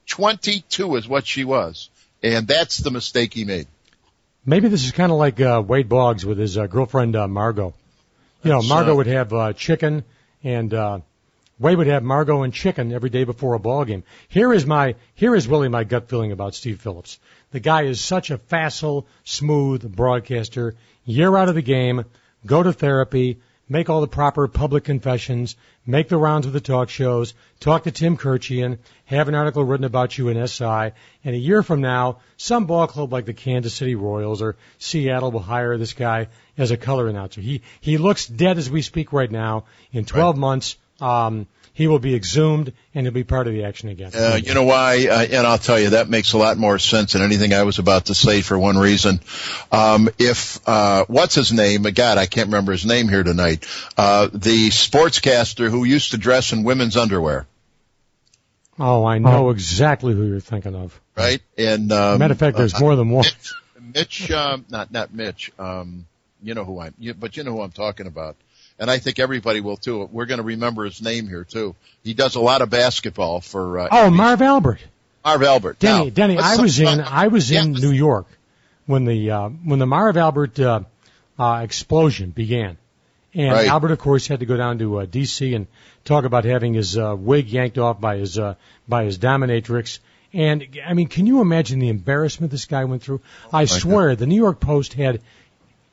22 0.08 0.96
is 0.98 1.08
what 1.08 1.26
she 1.26 1.46
was, 1.46 1.90
and 2.22 2.48
that's 2.48 2.78
the 2.78 2.92
mistake 2.92 3.34
he 3.34 3.46
made. 3.46 3.68
Maybe 4.46 4.68
this 4.68 4.84
is 4.84 4.92
kind 4.92 5.12
of 5.12 5.18
like 5.18 5.40
uh, 5.40 5.64
Wade 5.66 5.88
Boggs 5.88 6.26
with 6.26 6.38
his 6.38 6.58
uh, 6.58 6.68
girlfriend 6.68 7.16
uh, 7.16 7.28
Margo. 7.28 7.76
You 8.44 8.52
know, 8.52 8.62
Margo 8.62 8.94
uh, 8.94 8.96
would 8.96 9.08
have 9.08 9.34
uh, 9.34 9.54
chicken, 9.54 10.04
and 10.44 10.74
uh, 10.74 11.00
Wade 11.62 11.78
would 11.78 11.86
have 11.86 12.02
Margo 12.02 12.42
and 12.42 12.52
chicken 12.52 12.92
every 12.92 13.12
day 13.12 13.24
before 13.24 13.54
a 13.54 13.60
ball 13.60 13.86
game. 13.86 14.04
Here 14.28 14.52
is 14.52 14.66
my 14.66 14.96
here 15.14 15.36
is 15.36 15.48
really 15.48 15.70
my 15.70 15.84
gut 15.84 16.10
feeling 16.10 16.32
about 16.32 16.56
Steve 16.56 16.82
Phillips. 16.82 17.20
The 17.52 17.60
guy 17.60 17.84
is 17.84 18.02
such 18.02 18.32
a 18.32 18.40
facile, 18.40 19.06
smooth 19.26 19.96
broadcaster. 19.96 20.74
Year 21.06 21.38
out 21.38 21.50
of 21.50 21.56
the 21.56 21.62
game, 21.62 22.06
go 22.48 22.64
to 22.64 22.74
therapy, 22.74 23.42
make 23.70 23.92
all 23.92 24.02
the 24.02 24.08
proper 24.08 24.48
public 24.48 24.86
confessions, 24.86 25.56
make 25.86 26.10
the 26.10 26.18
rounds 26.18 26.48
of 26.48 26.54
the 26.54 26.62
talk 26.62 26.90
shows, 26.90 27.36
talk 27.60 27.84
to 27.84 27.92
Tim 27.92 28.18
Kurkjian, 28.18 28.80
have 29.06 29.28
an 29.28 29.36
article 29.36 29.64
written 29.64 29.86
about 29.86 30.18
you 30.18 30.30
in 30.30 30.48
SI, 30.48 30.64
and 31.24 31.36
a 31.36 31.38
year 31.38 31.62
from 31.62 31.80
now, 31.80 32.22
some 32.38 32.66
ball 32.66 32.88
club 32.88 33.14
like 33.14 33.26
the 33.26 33.34
Kansas 33.34 33.76
City 33.76 33.94
Royals 33.94 34.42
or 34.42 34.56
Seattle 34.80 35.32
will 35.32 35.42
hire 35.42 35.78
this 35.78 35.94
guy 35.94 36.30
as 36.58 36.72
a 36.72 36.78
color 36.78 37.08
announcer. 37.08 37.40
He 37.40 37.62
he 37.82 38.00
looks 38.00 38.26
dead 38.26 38.58
as 38.58 38.72
we 38.72 38.82
speak 38.82 39.14
right 39.14 39.30
now. 39.30 39.66
In 39.92 40.06
12 40.06 40.38
months, 40.38 40.78
um, 41.02 41.48
he 41.74 41.88
will 41.88 42.00
be 42.00 42.16
exhumed 42.16 42.74
and 42.94 43.06
he'll 43.06 43.14
be 43.14 43.24
part 43.24 43.48
of 43.48 43.54
the 43.54 43.64
action 43.64 43.90
again. 43.90 44.12
Uh, 44.14 44.38
you 44.42 44.54
know 44.54 44.64
why? 44.64 45.08
Uh, 45.10 45.26
and 45.32 45.48
I'll 45.48 45.58
tell 45.58 45.80
you 45.80 45.92
that 45.92 46.10
makes 46.10 46.34
a 46.34 46.38
lot 46.38 46.58
more 46.58 46.78
sense 46.80 47.14
than 47.14 47.22
anything 47.22 47.54
I 47.54 47.64
was 47.64 47.80
about 47.80 48.06
to 48.06 48.14
say 48.16 48.42
for 48.42 48.60
one 48.60 48.78
reason. 48.78 49.22
Um, 49.72 50.10
if 50.20 50.60
uh, 50.68 51.06
what's 51.08 51.34
his 51.36 51.52
name? 51.52 51.84
God, 51.84 52.18
I 52.18 52.26
can't 52.26 52.48
remember 52.48 52.72
his 52.74 52.86
name 52.86 53.08
here 53.10 53.24
tonight. 53.24 53.66
Uh, 53.98 54.28
the 54.32 54.70
sportscaster 54.70 55.70
who 55.70 55.84
used 55.86 56.12
to 56.12 56.18
dress 56.18 56.52
in 56.54 56.64
women's 56.64 56.98
underwear, 56.98 57.48
Oh, 58.80 59.06
I 59.06 59.20
know 59.20 59.50
exactly 59.52 60.14
who 60.14 60.26
you're 60.26 60.40
thinking 60.40 60.76
of. 60.76 61.00
right? 61.16 61.42
And 61.58 61.92
um, 61.92 62.20
Matter 62.20 62.32
of 62.34 62.40
fact, 62.40 62.58
there's 62.58 62.74
uh, 62.74 62.80
more 62.80 62.96
than 62.96 63.10
one. 63.10 63.26
Mitch, 63.26 63.54
Mitch 63.80 64.32
um, 64.32 64.66
not 64.70 64.92
not 64.92 65.14
Mitch. 65.14 65.52
Um, 65.60 66.06
you 66.42 66.54
know 66.56 66.64
who 66.66 66.80
I'm, 66.80 66.94
you, 66.98 67.14
but 67.14 67.38
you 67.38 67.44
know 67.44 67.52
who 67.52 67.62
I'm 67.62 67.72
talking 67.72 68.08
about. 68.08 68.36
And 68.82 68.90
I 68.90 68.98
think 68.98 69.20
everybody 69.20 69.62
will 69.62 69.78
too. 69.78 70.10
We're 70.12 70.26
going 70.26 70.40
to 70.40 70.44
remember 70.44 70.86
his 70.86 71.04
name 71.04 71.28
here 71.28 71.44
too. 71.44 71.76
He 72.04 72.16
does 72.16 72.34
a 72.36 72.40
lot 72.42 72.64
of 72.64 72.72
basketball 72.72 73.40
for 73.40 73.78
uh, 73.80 73.88
Oh, 73.92 74.10
Marv 74.10 74.42
Albert. 74.42 74.80
Marv 75.24 75.44
Albert. 75.44 75.78
Denny, 75.78 76.06
Now, 76.06 76.10
Denny, 76.10 76.38
I 76.40 76.56
was 76.58 76.80
in 76.80 77.00
I 77.24 77.28
was 77.28 77.52
in 77.52 77.74
Yeah. 77.76 77.80
New 77.80 77.92
York 77.92 78.26
when 78.88 79.06
the 79.06 79.30
uh, 79.30 79.50
when 79.50 79.78
the 79.78 79.86
Marv 79.86 80.18
Albert 80.18 80.60
uh, 80.60 80.80
uh, 81.38 81.62
explosion 81.64 82.32
began, 82.32 82.78
and 83.36 83.52
Right. 83.54 83.68
Albert, 83.68 83.92
of 83.92 84.00
course, 84.00 84.26
had 84.28 84.40
to 84.40 84.48
go 84.48 84.58
down 84.58 84.80
to 84.80 85.02
uh, 85.02 85.06
D.C. 85.06 85.54
and 85.54 85.68
talk 86.04 86.26
about 86.26 86.44
having 86.44 86.74
his 86.74 86.98
uh, 86.98 87.16
wig 87.16 87.50
yanked 87.50 87.78
off 87.78 88.02
by 88.02 88.18
his 88.18 88.40
uh, 88.40 88.56
by 88.88 89.04
his 89.06 89.20
dominatrix. 89.20 90.00
And 90.34 90.66
I 90.88 90.96
mean, 90.96 91.08
can 91.08 91.28
you 91.28 91.42
imagine 91.42 91.78
the 91.78 91.90
embarrassment 91.90 92.52
this 92.52 92.66
guy 92.66 92.86
went 92.86 93.04
through? 93.04 93.22
I 93.54 93.66
swear, 93.66 94.16
the 94.16 94.26
New 94.26 94.38
York 94.38 94.60
Post 94.60 94.94
had, 94.94 95.22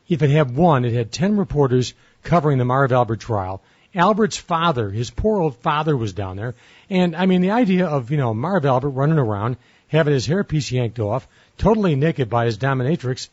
if 0.08 0.22
it 0.22 0.30
had 0.30 0.56
one, 0.56 0.86
it 0.86 0.94
had 0.94 1.12
ten 1.12 1.36
reporters 1.36 1.92
covering 2.28 2.58
the 2.58 2.64
Marv 2.64 2.92
Albert 2.92 3.20
trial. 3.20 3.62
Albert's 3.94 4.36
father, 4.36 4.90
his 4.90 5.08
poor 5.10 5.40
old 5.40 5.56
father, 5.56 5.96
was 5.96 6.12
down 6.12 6.36
there, 6.36 6.54
and 6.90 7.16
I 7.16 7.24
mean, 7.24 7.40
the 7.40 7.52
idea 7.52 7.86
of 7.86 8.10
you 8.10 8.18
know 8.18 8.34
Marv 8.34 8.66
Albert 8.66 8.90
running 8.90 9.18
around 9.18 9.56
having 9.88 10.12
his 10.12 10.28
hairpiece 10.28 10.70
yanked 10.70 10.98
off, 10.98 11.26
totally 11.56 11.96
naked 11.96 12.28
by 12.28 12.44
his 12.44 12.58
dominatrix. 12.58 13.30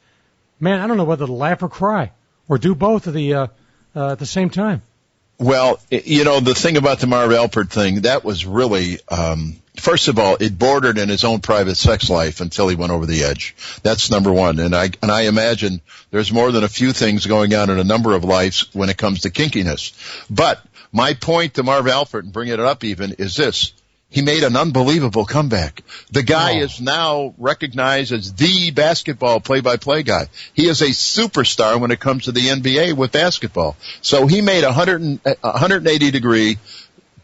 Man, 0.61 0.79
I 0.79 0.87
don't 0.87 0.95
know 0.95 1.03
whether 1.03 1.25
to 1.25 1.33
laugh 1.33 1.61
or 1.61 1.67
cry, 1.67 2.13
or 2.47 2.57
do 2.57 2.73
both 2.73 3.09
at 3.09 3.13
the 3.13 3.33
uh, 3.33 3.47
uh, 3.93 4.13
at 4.13 4.19
the 4.19 4.25
same 4.25 4.49
time. 4.49 4.81
Well, 5.37 5.79
you 5.89 6.23
know, 6.23 6.39
the 6.39 6.55
thing 6.55 6.77
about 6.77 6.99
the 6.99 7.07
Marv 7.07 7.31
Albert 7.33 7.69
thing, 7.69 8.01
that 8.01 8.23
was 8.23 8.45
really, 8.45 8.99
um, 9.09 9.57
first 9.75 10.07
of 10.07 10.17
all, 10.17 10.37
it 10.39 10.57
bordered 10.57 10.97
in 10.97 11.09
his 11.09 11.25
own 11.25 11.41
private 11.41 11.75
sex 11.75 12.09
life 12.09 12.39
until 12.39 12.69
he 12.69 12.75
went 12.75 12.93
over 12.93 13.05
the 13.05 13.23
edge. 13.23 13.55
That's 13.83 14.09
number 14.09 14.31
one. 14.31 14.59
And 14.59 14.73
I, 14.73 14.91
and 15.01 15.11
I 15.11 15.23
imagine 15.23 15.81
there's 16.11 16.31
more 16.31 16.53
than 16.53 16.63
a 16.63 16.69
few 16.69 16.93
things 16.93 17.25
going 17.25 17.53
on 17.53 17.69
in 17.69 17.79
a 17.79 17.83
number 17.83 18.13
of 18.13 18.23
lives 18.23 18.73
when 18.73 18.89
it 18.89 18.97
comes 18.97 19.21
to 19.21 19.29
kinkiness. 19.29 19.91
But 20.29 20.65
my 20.93 21.13
point 21.15 21.55
to 21.55 21.63
Marv 21.63 21.87
Albert 21.87 22.23
and 22.23 22.33
bringing 22.33 22.53
it 22.53 22.59
up 22.61 22.85
even 22.85 23.13
is 23.13 23.35
this. 23.35 23.73
He 24.15 24.21
made 24.21 24.45
an 24.45 24.55
unbelievable 24.55 25.25
comeback. 25.25 25.83
The 26.09 26.23
guy 26.23 26.53
Oh. 26.53 26.63
is 26.63 26.79
now 26.79 27.33
recognized 27.37 28.13
as 28.13 28.31
the 28.31 28.71
basketball 28.71 29.41
play-by-play 29.41 30.03
guy. 30.03 30.29
He 30.53 30.69
is 30.69 30.81
a 30.81 30.85
superstar 30.91 31.77
when 31.81 31.91
it 31.91 31.99
comes 31.99 32.23
to 32.23 32.31
the 32.31 32.47
NBA 32.49 32.93
with 32.93 33.11
basketball. 33.11 33.75
So 34.01 34.25
he 34.25 34.39
made 34.39 34.63
a 34.63 34.71
100 34.71 35.01
and- 35.01 35.19
a 35.25 35.35
180 35.51 36.11
degree 36.11 36.57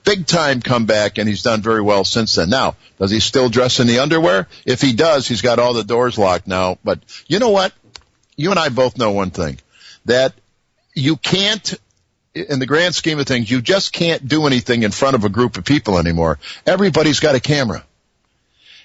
big 0.03 0.27
time 0.27 0.61
comeback 0.61 1.17
and 1.17 1.29
he's 1.29 1.43
done 1.43 1.61
very 1.61 1.81
well 1.81 2.03
since 2.03 2.33
then. 2.33 2.49
Now, 2.49 2.75
does 2.99 3.09
he 3.11 3.21
still 3.21 3.47
dress 3.47 3.79
in 3.79 3.87
the 3.87 3.99
underwear? 3.99 4.49
If 4.65 4.81
he 4.81 4.91
does, 4.91 5.25
he's 5.29 5.41
got 5.41 5.59
all 5.59 5.73
the 5.73 5.85
doors 5.85 6.17
locked 6.17 6.45
now. 6.45 6.77
But 6.83 6.99
you 7.25 7.39
know 7.39 7.51
what? 7.51 7.71
You 8.35 8.49
and 8.51 8.59
I 8.59 8.67
both 8.67 8.97
know 8.97 9.11
one 9.11 9.31
thing 9.31 9.59
that 10.03 10.33
you 10.93 11.15
can't 11.15 11.73
in 12.33 12.59
the 12.59 12.65
grand 12.65 12.95
scheme 12.95 13.19
of 13.19 13.27
things, 13.27 13.49
you 13.49 13.61
just 13.61 13.91
can't 13.91 14.27
do 14.27 14.47
anything 14.47 14.83
in 14.83 14.91
front 14.91 15.15
of 15.15 15.25
a 15.25 15.29
group 15.29 15.57
of 15.57 15.65
people 15.65 15.97
anymore. 15.97 16.39
Everybody's 16.65 17.19
got 17.19 17.35
a 17.35 17.39
camera. 17.39 17.83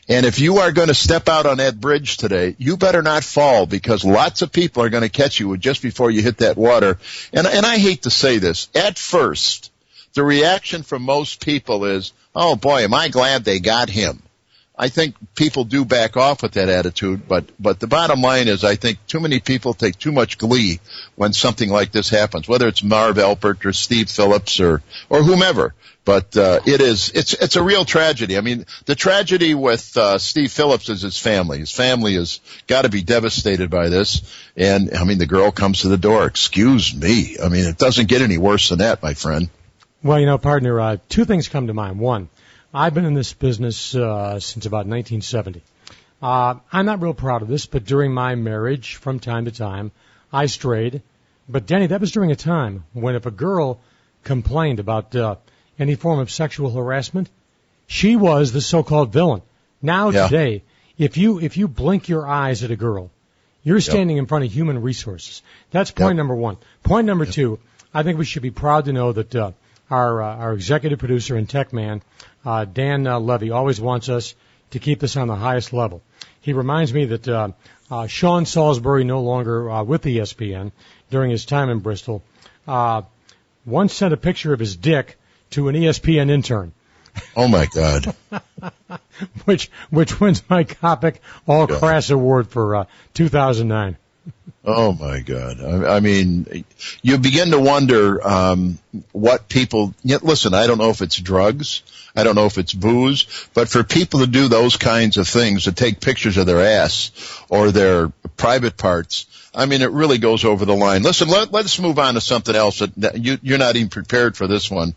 And 0.08 0.24
if 0.24 0.38
you 0.38 0.58
are 0.58 0.70
going 0.70 0.88
to 0.88 0.94
step 0.94 1.28
out 1.28 1.46
on 1.46 1.58
that 1.58 1.80
bridge 1.80 2.16
today, 2.16 2.54
you 2.58 2.76
better 2.76 3.02
not 3.02 3.24
fall 3.24 3.66
because 3.66 4.04
lots 4.04 4.42
of 4.42 4.52
people 4.52 4.84
are 4.84 4.88
going 4.88 5.02
to 5.02 5.08
catch 5.08 5.40
you 5.40 5.56
just 5.56 5.82
before 5.82 6.10
you 6.10 6.22
hit 6.22 6.38
that 6.38 6.56
water. 6.56 6.98
And, 7.32 7.46
and 7.46 7.66
I 7.66 7.78
hate 7.78 8.02
to 8.02 8.10
say 8.10 8.38
this. 8.38 8.68
At 8.74 8.98
first, 8.98 9.72
the 10.14 10.22
reaction 10.22 10.84
from 10.84 11.02
most 11.02 11.44
people 11.44 11.84
is, 11.84 12.12
oh 12.36 12.54
boy, 12.54 12.84
am 12.84 12.94
I 12.94 13.08
glad 13.08 13.44
they 13.44 13.58
got 13.58 13.90
him. 13.90 14.22
I 14.78 14.90
think 14.90 15.16
people 15.34 15.64
do 15.64 15.86
back 15.86 16.18
off 16.18 16.42
with 16.42 16.52
that 16.52 16.68
attitude, 16.68 17.26
but, 17.26 17.46
but 17.58 17.80
the 17.80 17.86
bottom 17.86 18.20
line 18.20 18.46
is 18.46 18.62
I 18.62 18.74
think 18.74 18.98
too 19.06 19.20
many 19.20 19.40
people 19.40 19.72
take 19.72 19.98
too 19.98 20.12
much 20.12 20.36
glee 20.36 20.80
when 21.14 21.32
something 21.32 21.70
like 21.70 21.92
this 21.92 22.10
happens, 22.10 22.46
whether 22.46 22.68
it's 22.68 22.82
Marv 22.82 23.18
Albert 23.18 23.64
or 23.64 23.72
Steve 23.72 24.10
Phillips 24.10 24.60
or, 24.60 24.82
or 25.08 25.22
whomever. 25.22 25.74
But, 26.04 26.36
uh, 26.36 26.60
it 26.66 26.82
is, 26.82 27.10
it's, 27.14 27.32
it's 27.32 27.56
a 27.56 27.62
real 27.62 27.84
tragedy. 27.84 28.36
I 28.36 28.40
mean, 28.42 28.66
the 28.84 28.94
tragedy 28.94 29.54
with, 29.54 29.96
uh, 29.96 30.18
Steve 30.18 30.52
Phillips 30.52 30.88
is 30.88 31.02
his 31.02 31.18
family. 31.18 31.58
His 31.58 31.72
family 31.72 32.14
has 32.14 32.40
got 32.66 32.82
to 32.82 32.90
be 32.90 33.02
devastated 33.02 33.70
by 33.70 33.88
this. 33.88 34.22
And, 34.56 34.94
I 34.94 35.04
mean, 35.04 35.18
the 35.18 35.26
girl 35.26 35.50
comes 35.50 35.80
to 35.80 35.88
the 35.88 35.96
door. 35.96 36.26
Excuse 36.26 36.94
me. 36.94 37.38
I 37.42 37.48
mean, 37.48 37.64
it 37.64 37.78
doesn't 37.78 38.08
get 38.08 38.22
any 38.22 38.38
worse 38.38 38.68
than 38.68 38.78
that, 38.80 39.02
my 39.02 39.14
friend. 39.14 39.48
Well, 40.02 40.20
you 40.20 40.26
know, 40.26 40.38
partner, 40.38 40.78
uh, 40.80 40.98
two 41.08 41.24
things 41.24 41.48
come 41.48 41.66
to 41.66 41.74
mind. 41.74 41.98
One, 41.98 42.28
I've 42.74 42.94
been 42.94 43.04
in 43.04 43.14
this 43.14 43.32
business 43.32 43.94
uh, 43.94 44.38
since 44.40 44.66
about 44.66 44.86
1970. 44.86 45.62
Uh, 46.22 46.56
I'm 46.72 46.86
not 46.86 47.00
real 47.00 47.14
proud 47.14 47.42
of 47.42 47.48
this, 47.48 47.66
but 47.66 47.84
during 47.84 48.12
my 48.12 48.34
marriage, 48.34 48.96
from 48.96 49.20
time 49.20 49.44
to 49.46 49.50
time, 49.50 49.92
I 50.32 50.46
strayed. 50.46 51.02
But 51.48 51.66
Denny, 51.66 51.86
that 51.88 52.00
was 52.00 52.10
during 52.12 52.32
a 52.32 52.36
time 52.36 52.84
when 52.92 53.14
if 53.14 53.26
a 53.26 53.30
girl 53.30 53.80
complained 54.24 54.80
about 54.80 55.14
uh, 55.14 55.36
any 55.78 55.94
form 55.94 56.18
of 56.18 56.30
sexual 56.30 56.70
harassment, 56.70 57.28
she 57.86 58.16
was 58.16 58.52
the 58.52 58.60
so-called 58.60 59.12
villain. 59.12 59.42
Now 59.80 60.10
Yeah. 60.10 60.26
today, 60.28 60.62
if 60.98 61.16
you 61.16 61.38
if 61.38 61.56
you 61.56 61.68
blink 61.68 62.08
your 62.08 62.26
eyes 62.26 62.64
at 62.64 62.70
a 62.70 62.76
girl, 62.76 63.10
you're 63.62 63.80
standing 63.80 64.16
in 64.16 64.26
front 64.26 64.44
of 64.44 64.52
human 64.52 64.80
resources. 64.82 65.42
That's 65.70 65.90
point 65.90 66.12
Yep. 66.12 66.16
number 66.16 66.34
one. 66.34 66.56
Point 66.82 67.06
number 67.06 67.26
two, 67.26 67.58
I 67.94 68.02
think 68.02 68.18
we 68.18 68.24
should 68.24 68.42
be 68.42 68.50
proud 68.50 68.86
to 68.86 68.92
know 68.92 69.12
that 69.12 69.34
uh, 69.34 69.52
our 69.90 70.22
uh, 70.22 70.36
our 70.36 70.52
executive 70.54 70.98
producer 70.98 71.36
and 71.36 71.48
tech 71.48 71.72
man, 71.72 72.02
uh, 72.46 72.64
Dan 72.64 73.06
uh, 73.06 73.18
Levy, 73.20 73.50
always 73.50 73.80
wants 73.80 74.08
us 74.08 74.34
to 74.70 74.78
keep 74.78 75.00
this 75.00 75.16
on 75.16 75.28
the 75.28 75.34
highest 75.36 75.72
level. 75.72 76.02
He 76.40 76.52
reminds 76.54 76.94
me 76.94 77.04
that 77.06 77.28
uh, 77.28 77.48
uh, 77.90 78.06
Sean 78.06 78.46
Salisbury, 78.46 79.04
no 79.04 79.20
longer 79.20 79.70
uh, 79.70 79.82
with 79.82 80.02
ESPN 80.04 80.72
during 81.10 81.30
his 81.30 81.44
time 81.44 81.68
in 81.70 81.80
Bristol, 81.80 82.22
uh, 82.66 83.02
once 83.64 83.92
sent 83.92 84.14
a 84.14 84.16
picture 84.16 84.52
of 84.54 84.60
his 84.60 84.76
dick 84.76 85.18
to 85.50 85.68
an 85.68 85.74
ESPN 85.74 86.30
intern, 86.30 86.72
Oh 87.36 87.48
my 87.48 87.66
God. 87.66 88.14
which 89.44 89.70
which 89.90 90.20
wins 90.20 90.42
my 90.48 90.64
Coppock 90.64 91.16
All 91.46 91.66
Yeah. 91.68 91.78
Crass 91.78 92.10
Award 92.10 92.48
for 92.48 92.76
uh, 92.76 92.84
2009. 93.14 93.96
Oh 94.68 94.92
my 94.92 95.20
God! 95.20 95.62
I, 95.62 95.96
I 95.96 96.00
mean, 96.00 96.64
you 97.00 97.18
begin 97.18 97.52
to 97.52 97.58
wonder 97.60 98.26
um, 98.26 98.80
what 99.12 99.48
people. 99.48 99.94
Yet, 100.02 100.24
listen, 100.24 100.54
I 100.54 100.66
don't 100.66 100.78
know 100.78 100.90
if 100.90 101.02
it's 101.02 101.16
drugs, 101.16 101.82
I 102.16 102.24
don't 102.24 102.34
know 102.34 102.46
if 102.46 102.58
it's 102.58 102.74
booze, 102.74 103.48
but 103.54 103.68
for 103.68 103.84
people 103.84 104.20
to 104.20 104.26
do 104.26 104.48
those 104.48 104.76
kinds 104.76 105.18
of 105.18 105.28
things, 105.28 105.64
to 105.64 105.72
take 105.72 106.00
pictures 106.00 106.36
of 106.36 106.46
their 106.46 106.60
ass 106.60 107.12
or 107.48 107.70
their 107.70 108.08
private 108.36 108.76
parts, 108.76 109.26
I 109.54 109.66
mean, 109.66 109.82
it 109.82 109.92
really 109.92 110.18
goes 110.18 110.44
over 110.44 110.64
the 110.64 110.74
line. 110.74 111.04
Listen, 111.04 111.28
let, 111.28 111.52
let's 111.52 111.78
move 111.78 112.00
on 112.00 112.14
to 112.14 112.20
something 112.20 112.54
else. 112.54 112.80
That, 112.96 113.18
you, 113.18 113.38
you're 113.42 113.58
not 113.58 113.76
even 113.76 113.88
prepared 113.88 114.36
for 114.36 114.48
this 114.48 114.68
one. 114.68 114.96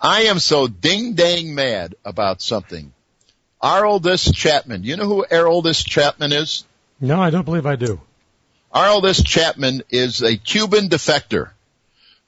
I 0.00 0.22
am 0.22 0.40
so 0.40 0.66
ding 0.66 1.14
dang 1.14 1.54
mad 1.54 1.94
about 2.04 2.42
something. 2.42 2.92
Aroldis 3.62 4.34
Chapman. 4.34 4.82
You 4.82 4.96
know 4.96 5.06
who 5.06 5.24
Aroldis 5.30 5.86
Chapman 5.86 6.32
is? 6.32 6.64
No, 7.00 7.20
I 7.20 7.30
don't 7.30 7.44
believe 7.44 7.64
I 7.64 7.76
do. 7.76 8.00
Aroldis 8.74 9.24
Chapman 9.24 9.82
is 9.90 10.20
a 10.20 10.36
Cuban 10.36 10.88
defector 10.88 11.50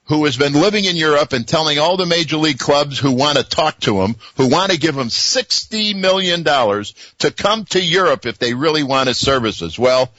who 0.04 0.24
has 0.26 0.36
been 0.36 0.52
living 0.52 0.84
in 0.84 0.94
Europe 0.94 1.32
and 1.32 1.46
telling 1.46 1.80
all 1.80 1.96
the 1.96 2.06
major 2.06 2.36
league 2.36 2.60
clubs 2.60 2.96
who 2.96 3.10
want 3.10 3.36
to 3.36 3.42
talk 3.42 3.80
to 3.80 4.00
him, 4.00 4.14
who 4.36 4.48
want 4.48 4.70
to 4.70 4.78
give 4.78 4.96
him 4.96 5.08
$60 5.08 5.96
million 5.96 6.44
to 6.44 7.30
come 7.32 7.64
to 7.64 7.82
Europe 7.82 8.26
if 8.26 8.38
they 8.38 8.54
really 8.54 8.84
want 8.84 9.08
his 9.08 9.18
services. 9.18 9.76
Well, 9.76 10.12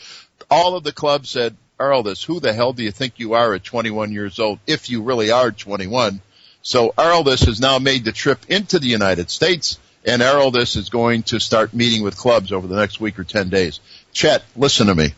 all 0.52 0.76
of 0.76 0.84
the 0.84 0.92
clubs 0.92 1.30
said, 1.30 1.56
Aroldis, 1.80 2.26
who 2.26 2.42
the 2.42 2.52
hell 2.52 2.74
do 2.74 2.84
you 2.84 2.92
think 2.92 3.14
you 3.20 3.34
are 3.34 3.54
at 3.54 3.64
21 3.64 4.12
years 4.12 4.38
old 4.38 4.60
if 4.68 4.90
you 4.90 5.04
really 5.04 5.32
are 5.32 5.52
21? 5.52 6.20
So 6.62 6.94
Aroldis 6.98 7.46
has 7.46 7.62
now 7.62 7.80
made 7.80 8.04
the 8.04 8.12
trip 8.12 8.40
into 8.50 8.80
the 8.80 8.88
United 8.88 9.30
States 9.30 9.80
and 10.04 10.22
Aroldis 10.22 10.76
is 10.76 10.90
going 10.90 11.24
to 11.24 11.40
start 11.40 11.74
meeting 11.74 12.04
with 12.04 12.18
clubs 12.18 12.52
over 12.52 12.68
the 12.68 12.76
next 12.76 13.00
week 13.00 13.18
or 13.18 13.24
10 13.24 13.48
days. 13.48 13.80
Chet, 14.12 14.44
listen 14.58 14.88
to 14.88 14.96
me. 14.96 15.14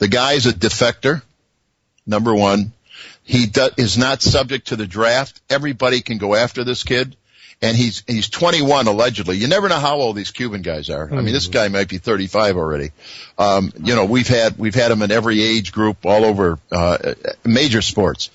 The 0.00 0.08
guy 0.08 0.32
is 0.32 0.46
a 0.46 0.52
defector. 0.52 1.22
Number 2.06 2.34
one, 2.34 2.72
he 3.22 3.46
do, 3.46 3.68
is 3.76 3.98
not 3.98 4.22
subject 4.22 4.68
to 4.68 4.76
the 4.76 4.86
draft. 4.86 5.40
Everybody 5.48 6.00
can 6.00 6.16
go 6.16 6.34
after 6.34 6.64
this 6.64 6.82
kid, 6.82 7.16
and 7.60 7.76
he's 7.76 8.02
he's 8.06 8.30
21 8.30 8.86
allegedly. 8.86 9.36
You 9.36 9.46
never 9.46 9.68
know 9.68 9.78
how 9.78 9.96
old 9.96 10.16
these 10.16 10.30
Cuban 10.30 10.62
guys 10.62 10.88
are. 10.88 11.08
I 11.12 11.20
mean, 11.20 11.34
this 11.34 11.48
guy 11.48 11.68
might 11.68 11.88
be 11.88 11.98
35 11.98 12.56
already. 12.56 12.90
Um, 13.38 13.72
you 13.84 13.94
know, 13.94 14.06
we've 14.06 14.26
had 14.26 14.58
we've 14.58 14.74
had 14.74 14.90
him 14.90 15.02
in 15.02 15.12
every 15.12 15.42
age 15.42 15.70
group 15.70 15.98
all 16.06 16.24
over 16.24 16.58
uh, 16.72 17.14
major 17.44 17.82
sports. 17.82 18.30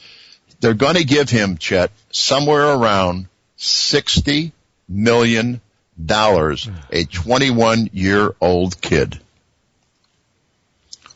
They're 0.60 0.76
going 0.76 0.96
to 0.96 1.04
give 1.04 1.32
him 1.32 1.58
Chet 1.58 1.92
somewhere 2.12 2.76
around 2.76 3.28
60 3.58 4.54
million 4.88 5.62
dollars. 6.04 6.70
A 6.92 7.06
21 7.06 7.90
year 7.92 8.36
old 8.40 8.80
kid 8.80 9.20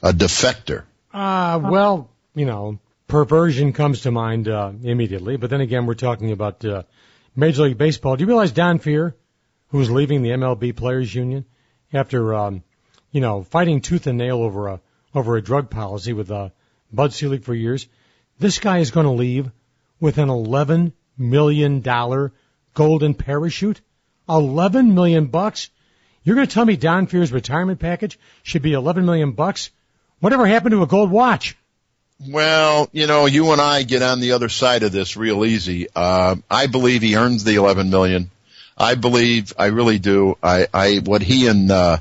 a 0.02 0.12
defector. 0.12 0.84
Uh, 1.14 1.60
well, 1.62 2.10
you 2.36 2.46
know, 2.46 2.80
perversion 3.08 3.74
comes 3.74 4.02
to 4.02 4.12
mind 4.12 4.48
uh, 4.48 4.72
immediately, 4.84 5.38
but 5.38 5.50
then 5.50 5.62
again, 5.62 5.86
we're 5.86 5.96
talking 5.96 6.32
about 6.32 6.64
uh, 6.64 6.84
Major 7.36 7.64
League 7.64 7.78
Baseball. 7.78 8.16
Do 8.16 8.24
you 8.24 8.28
realize 8.28 8.52
Don 8.52 8.80
Fehr, 8.80 9.14
who's 9.70 9.90
leaving 9.90 10.22
the 10.22 10.30
MLB 10.30 10.76
Players 10.76 11.14
Union 11.14 11.46
after, 11.92 12.34
um, 12.34 12.64
you 13.12 13.22
know, 13.22 13.44
fighting 13.44 13.82
tooth 13.82 14.08
and 14.08 14.18
nail 14.18 14.38
over 14.42 14.68
a 14.68 14.82
over 15.14 15.38
a 15.38 15.42
drug 15.42 15.72
policy 15.72 16.14
with 16.14 16.30
uh, 16.30 16.50
Bud 16.94 17.14
Selig 17.14 17.44
for 17.44 17.56
years, 17.56 17.88
this 18.38 18.60
guy 18.60 18.78
is 18.80 18.92
going 18.92 19.08
to 19.08 19.12
leave 19.12 19.52
with 20.00 20.20
an 20.20 20.30
11 20.30 20.94
million 21.18 21.82
dollar 21.82 22.32
golden 22.74 23.14
parachute. 23.14 23.82
11 24.30 24.94
million 24.94 25.26
bucks. 25.26 25.72
You're 26.24 26.36
going 26.36 26.48
to 26.48 26.54
tell 26.54 26.66
me 26.66 26.78
Don 26.78 27.08
Fehr's 27.08 27.32
retirement 27.32 27.80
package 27.80 28.20
should 28.44 28.62
be 28.62 28.74
11 28.74 29.06
million 29.06 29.32
bucks? 29.32 29.72
Whatever 30.20 30.46
happened 30.46 30.72
to 30.74 30.84
a 30.84 30.88
gold 30.88 31.12
watch? 31.12 31.56
Well, 32.28 32.90
you 32.92 33.08
know, 33.08 33.28
you 33.28 33.52
and 33.54 33.62
I 33.62 33.84
get 33.84 34.02
on 34.02 34.20
the 34.20 34.34
other 34.34 34.50
side 34.50 34.84
of 34.84 34.92
this 34.92 35.16
real 35.16 35.46
easy. 35.46 35.88
Uh, 35.96 36.36
I 36.52 36.68
believe 36.68 37.02
he 37.02 37.16
earns 37.16 37.46
the 37.46 37.56
11 37.56 37.90
million. 37.90 38.30
I 38.78 38.96
believe, 38.96 39.54
I 39.58 39.68
really 39.68 40.00
do. 40.00 40.38
I, 40.44 40.68
I, 40.74 40.98
what 40.98 41.22
he 41.22 41.48
and, 41.48 41.72
uh, 41.72 42.00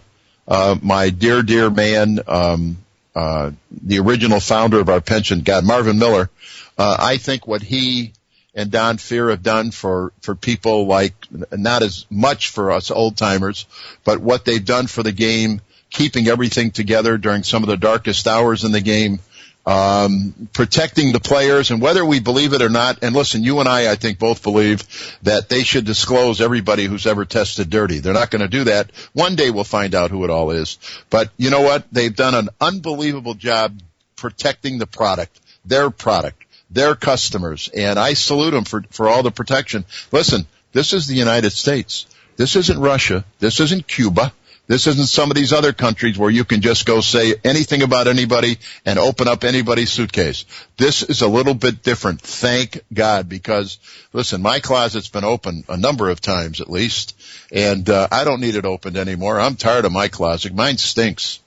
uh, 0.48 0.76
my 0.82 1.10
dear, 1.10 1.42
dear 1.42 1.70
man, 1.70 2.20
um, 2.26 2.78
uh, 3.14 3.52
the 3.70 4.00
original 4.00 4.40
founder 4.40 4.80
of 4.80 4.88
our 4.88 5.00
pension, 5.00 5.42
God, 5.42 5.64
Marvin 5.64 5.98
Miller, 5.98 6.30
uh, 6.76 6.96
I 6.98 7.18
think 7.18 7.46
what 7.46 7.62
he 7.62 8.12
and 8.54 8.72
Don 8.72 8.96
Fehr 8.96 9.30
have 9.30 9.42
done 9.42 9.70
for, 9.70 10.12
for 10.20 10.34
people 10.34 10.86
like, 10.86 11.14
not 11.52 11.82
as 11.82 12.06
much 12.10 12.48
for 12.48 12.72
us 12.72 12.90
old 12.90 13.16
timers, 13.16 13.66
but 14.04 14.20
what 14.20 14.44
they've 14.44 14.64
done 14.64 14.88
for 14.88 15.04
the 15.04 15.12
game, 15.12 15.60
keeping 15.90 16.28
everything 16.28 16.70
together 16.70 17.18
during 17.18 17.42
some 17.42 17.62
of 17.62 17.68
the 17.68 17.76
darkest 17.76 18.26
hours 18.26 18.64
in 18.64 18.72
the 18.72 18.80
game, 18.80 19.20
um, 19.66 20.48
protecting 20.52 21.12
the 21.12 21.20
players, 21.20 21.70
and 21.70 21.80
whether 21.80 22.04
we 22.04 22.20
believe 22.20 22.54
it 22.54 22.62
or 22.62 22.70
not, 22.70 23.02
and 23.02 23.14
listen, 23.14 23.44
you 23.44 23.60
and 23.60 23.68
I, 23.68 23.92
I 23.92 23.96
think 23.96 24.18
both 24.18 24.42
believe 24.42 24.82
that 25.22 25.48
they 25.48 25.62
should 25.62 25.84
disclose 25.84 26.40
everybody 26.40 26.84
who's 26.84 27.06
ever 27.06 27.24
tested 27.24 27.68
dirty. 27.68 27.98
They're 27.98 28.14
not 28.14 28.30
going 28.30 28.42
to 28.42 28.48
do 28.48 28.64
that. 28.64 28.90
One 29.12 29.36
day 29.36 29.50
we'll 29.50 29.64
find 29.64 29.94
out 29.94 30.10
who 30.10 30.24
it 30.24 30.30
all 30.30 30.52
is. 30.52 30.78
But 31.10 31.30
you 31.36 31.50
know 31.50 31.60
what? 31.60 31.84
They've 31.92 32.14
done 32.14 32.34
an 32.34 32.48
unbelievable 32.60 33.34
job 33.34 33.78
protecting 34.16 34.78
the 34.78 34.86
product, 34.86 35.38
their 35.64 35.90
product, 35.90 36.44
their 36.70 36.94
customers, 36.94 37.68
and 37.68 37.98
I 37.98 38.14
salute 38.14 38.52
them 38.52 38.64
for, 38.64 38.82
for 38.90 39.08
all 39.08 39.22
the 39.22 39.30
protection. 39.30 39.84
Listen, 40.12 40.46
this 40.72 40.92
is 40.92 41.06
the 41.06 41.14
United 41.14 41.50
States. 41.50 42.06
This 42.36 42.56
isn't 42.56 42.78
Russia. 42.78 43.24
This 43.38 43.60
isn't 43.60 43.86
Cuba. 43.86 44.32
This 44.68 44.86
isn't 44.86 45.06
some 45.06 45.30
of 45.30 45.34
these 45.34 45.54
other 45.54 45.72
countries 45.72 46.18
where 46.18 46.28
you 46.30 46.44
can 46.44 46.60
just 46.60 46.84
go 46.84 47.00
say 47.00 47.34
anything 47.42 47.82
about 47.82 48.06
anybody 48.06 48.58
and 48.84 48.98
open 48.98 49.26
up 49.26 49.42
anybody's 49.42 49.90
suitcase. 49.90 50.44
This 50.76 51.02
is 51.02 51.22
a 51.22 51.26
little 51.26 51.54
bit 51.54 51.82
different. 51.82 52.20
Thank 52.20 52.82
God 52.92 53.30
because 53.30 53.78
listen, 54.12 54.42
my 54.42 54.60
closet's 54.60 55.08
been 55.08 55.24
open 55.24 55.64
a 55.70 55.78
number 55.78 56.10
of 56.10 56.20
times 56.20 56.60
at 56.60 56.68
least 56.68 57.18
and 57.50 57.88
uh, 57.88 58.08
I 58.12 58.24
don't 58.24 58.42
need 58.42 58.56
it 58.56 58.66
opened 58.66 58.98
anymore. 58.98 59.40
I'm 59.40 59.56
tired 59.56 59.86
of 59.86 59.92
my 59.92 60.08
closet. 60.08 60.54
Mine 60.54 60.76
stinks. 60.76 61.40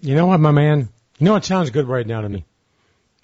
You 0.00 0.14
know 0.14 0.26
what, 0.26 0.38
my 0.38 0.52
man? 0.52 0.88
You 1.18 1.24
know 1.26 1.32
what 1.32 1.44
sounds 1.44 1.70
good 1.70 1.88
right 1.88 2.06
now 2.06 2.20
to 2.20 2.28
me? 2.28 2.44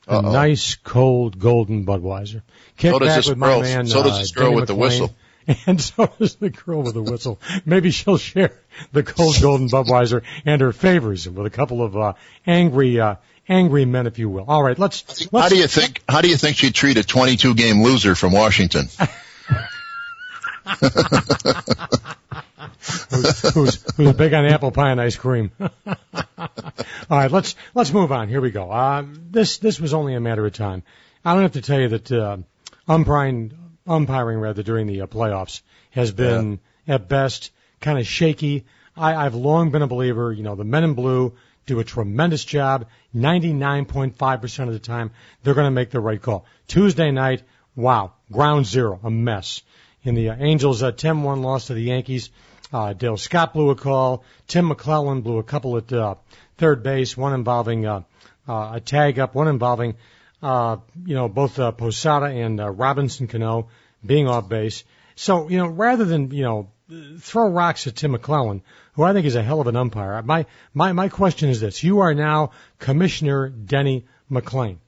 A 0.09 0.15
Uh-oh. 0.15 0.33
nice 0.33 0.75
cold 0.75 1.38
golden 1.38 1.87
Budweiser. 1.87 2.43
Kick 2.76 2.91
So 2.93 2.99
does 2.99 3.09
back 3.09 3.17
this 3.17 3.29
with 3.29 3.38
girl- 3.41 3.61
my 3.61 3.65
man. 3.65 3.87
so 3.87 4.03
does 4.03 4.12
uh, 4.12 4.19
this 4.19 4.33
girl 4.33 4.55
with 4.55 4.67
the 4.67 4.75
whistle. 4.75 5.15
And 5.67 5.81
so 5.81 6.12
does 6.19 6.35
the 6.35 6.50
girl 6.50 6.83
with 6.83 6.95
the 6.95 7.03
whistle. 7.05 7.38
Maybe 7.65 7.93
she'll 7.93 8.19
share 8.19 8.53
the 8.92 9.02
cold 9.02 9.37
golden 9.40 9.68
Budweiser 9.68 10.23
and 10.45 10.61
her 10.61 10.73
favors 10.73 11.28
with 11.28 11.47
a 11.47 11.50
couple 11.50 11.83
of 11.83 11.97
uh, 11.97 12.12
angry, 12.47 13.00
uh, 13.00 13.16
angry 13.49 13.85
men, 13.85 14.06
if 14.06 14.18
you 14.18 14.28
will. 14.28 14.45
All 14.49 14.62
right, 14.62 14.78
let's. 14.78 15.30
let's 15.33 15.45
How 15.45 15.49
do 15.49 15.56
you 15.56 15.66
think? 15.66 16.02
How 16.09 16.21
do 16.21 16.28
you 16.28 16.37
think 16.37 16.56
she'd 16.56 16.75
treat 16.75 16.97
a 16.97 17.04
22 17.04 17.54
game 17.54 17.83
loser 17.83 18.14
from 18.14 18.33
Washington? 18.33 18.88
who's, 23.11 23.54
who's, 23.54 23.95
who's 23.97 24.12
big 24.14 24.33
on 24.35 24.47
apple 24.47 24.71
pie 24.71 24.90
and 24.90 25.00
ice 25.00 25.16
cream. 25.16 25.50
All 25.61 25.68
right, 27.11 27.30
let's 27.30 27.54
let's 27.75 27.92
move 27.92 28.12
on. 28.12 28.28
Here 28.28 28.40
we 28.40 28.50
go. 28.50 28.73
Um, 28.73 29.26
this 29.30 29.59
this 29.59 29.80
was 29.80 29.95
only 29.95 30.14
a 30.14 30.21
matter 30.21 30.45
of 30.45 30.52
time. 30.52 30.83
I 31.25 31.35
don't 31.35 31.42
have 31.42 31.52
to 31.52 31.62
tell 31.62 31.80
you 31.80 31.88
that 31.88 32.12
uh, 32.12 32.38
umpiring 32.88 33.52
umpiring 33.87 34.38
rather 34.38 34.62
during 34.62 34.87
the 34.87 35.02
uh, 35.02 35.06
playoffs 35.06 35.62
has 35.90 36.12
been 36.12 36.61
at 36.88 37.09
best 37.09 37.50
kind 37.80 37.99
of 37.99 38.06
shaky. 38.06 38.64
I, 38.97 39.14
I've 39.14 39.35
long 39.35 39.71
been 39.71 39.83
a 39.83 39.87
believer. 39.87 40.33
You 40.33 40.42
know, 40.42 40.54
the 40.54 40.64
men 40.64 40.85
in 40.85 40.95
blue 40.95 41.35
do 41.66 41.78
a 41.80 41.85
tremendous 41.85 42.45
job. 42.45 42.87
99.5% 43.14 44.66
of 44.66 44.73
the 44.73 44.78
time, 44.78 45.11
they're 45.42 45.54
going 45.54 45.66
to 45.66 45.71
make 45.71 45.90
the 45.90 46.00
right 46.00 46.21
call. 46.21 46.47
Tuesday 46.68 47.11
night, 47.11 47.42
wow, 47.75 48.12
ground 48.33 48.66
zero, 48.66 49.00
a 49.02 49.11
mess. 49.11 49.62
In 50.02 50.14
the 50.14 50.30
uh, 50.30 50.37
Angels' 50.38 50.83
uh, 50.83 50.92
10-1 50.92 51.42
loss 51.42 51.66
to 51.66 51.75
the 51.75 51.83
Yankees, 51.83 52.30
uh, 52.73 52.92
Dale 52.92 53.16
Scott 53.16 53.52
blew 53.52 53.71
a 53.71 53.75
call. 53.75 54.25
Tim 54.47 54.71
McClelland 54.71 55.23
blew 55.23 55.38
a 55.38 55.42
couple 55.42 55.76
at 55.76 55.92
uh, 55.92 56.14
third 56.59 56.83
base, 56.83 57.16
one 57.16 57.33
involving 57.33 57.87
uh, 57.87 58.02
uh, 58.49 58.73
a 58.75 58.80
tag 58.80 59.18
up, 59.18 59.35
one 59.35 59.49
involving, 59.49 59.97
uh, 60.42 60.76
you 61.04 61.14
know, 61.14 61.28
both 61.28 61.59
uh, 61.59 61.73
Posada 61.73 62.26
and 62.26 62.61
uh, 62.61 62.71
Robinson 62.71 63.26
Cano 63.26 63.68
being 64.04 64.28
off 64.28 64.49
base. 64.49 64.85
So, 65.16 65.49
you 65.49 65.59
know, 65.59 65.66
rather 65.66 66.04
than, 66.04 66.30
you 66.30 66.42
know, 66.42 66.71
throw 67.19 67.49
rocks 67.49 67.87
at 67.87 67.97
Tim 67.97 68.12
McClelland, 68.12 68.62
who 68.95 69.02
I 69.02 69.12
think 69.12 69.26
is 69.26 69.35
a 69.35 69.43
hell 69.43 69.61
of 69.61 69.66
an 69.66 69.76
umpire, 69.76 70.23
my, 70.23 70.47
my, 70.73 70.93
my 70.93 71.09
question 71.09 71.49
is 71.49 71.61
this. 71.61 71.83
You 71.83 72.00
are 72.00 72.14
now 72.14 72.52
Commissioner 72.78 73.49
Denny 73.49 74.07
McLain. 74.31 74.78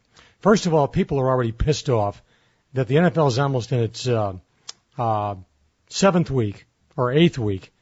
First 0.41 0.67
of 0.67 0.75
all, 0.75 0.87
people 0.87 1.19
are 1.19 1.29
already 1.29 1.53
pissed 1.53 1.89
off 1.89 2.23
that 2.75 2.87
the 2.87 2.97
NFL 2.97 3.29
is 3.29 3.39
almost 3.39 3.73
in 3.73 3.81
its 3.81 4.07
uh, 4.07 4.35
uh, 4.97 5.35
seventh 5.89 6.31
week 6.31 6.67
or 6.97 7.13
eighth 7.13 7.39
week, 7.39 7.73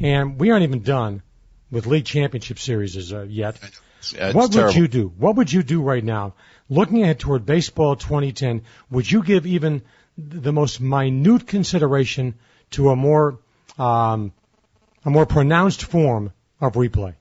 and 0.00 0.38
we 0.40 0.50
aren't 0.50 0.62
even 0.62 0.82
done 0.82 1.22
with 1.70 1.86
league 1.86 2.04
championship 2.04 2.58
series 2.58 3.12
uh, 3.12 3.22
yet. 3.28 3.58
Yeah, 4.14 4.32
what 4.32 4.52
terrible. 4.52 4.68
would 4.68 4.76
you 4.76 4.88
do? 4.88 5.12
What 5.18 5.36
would 5.36 5.52
you 5.52 5.62
do 5.62 5.82
right 5.82 6.04
now? 6.04 6.34
Looking 6.68 7.02
ahead 7.02 7.18
toward 7.18 7.44
baseball 7.44 7.96
2010, 7.96 8.62
would 8.90 9.10
you 9.10 9.22
give 9.22 9.46
even 9.46 9.82
the 10.16 10.52
most 10.52 10.80
minute 10.80 11.46
consideration 11.46 12.34
to 12.70 12.90
a 12.90 12.96
more 12.96 13.40
um, 13.78 14.32
a 15.04 15.10
more 15.10 15.26
pronounced 15.26 15.82
form 15.84 16.32
of 16.60 16.74
replay? 16.74 17.14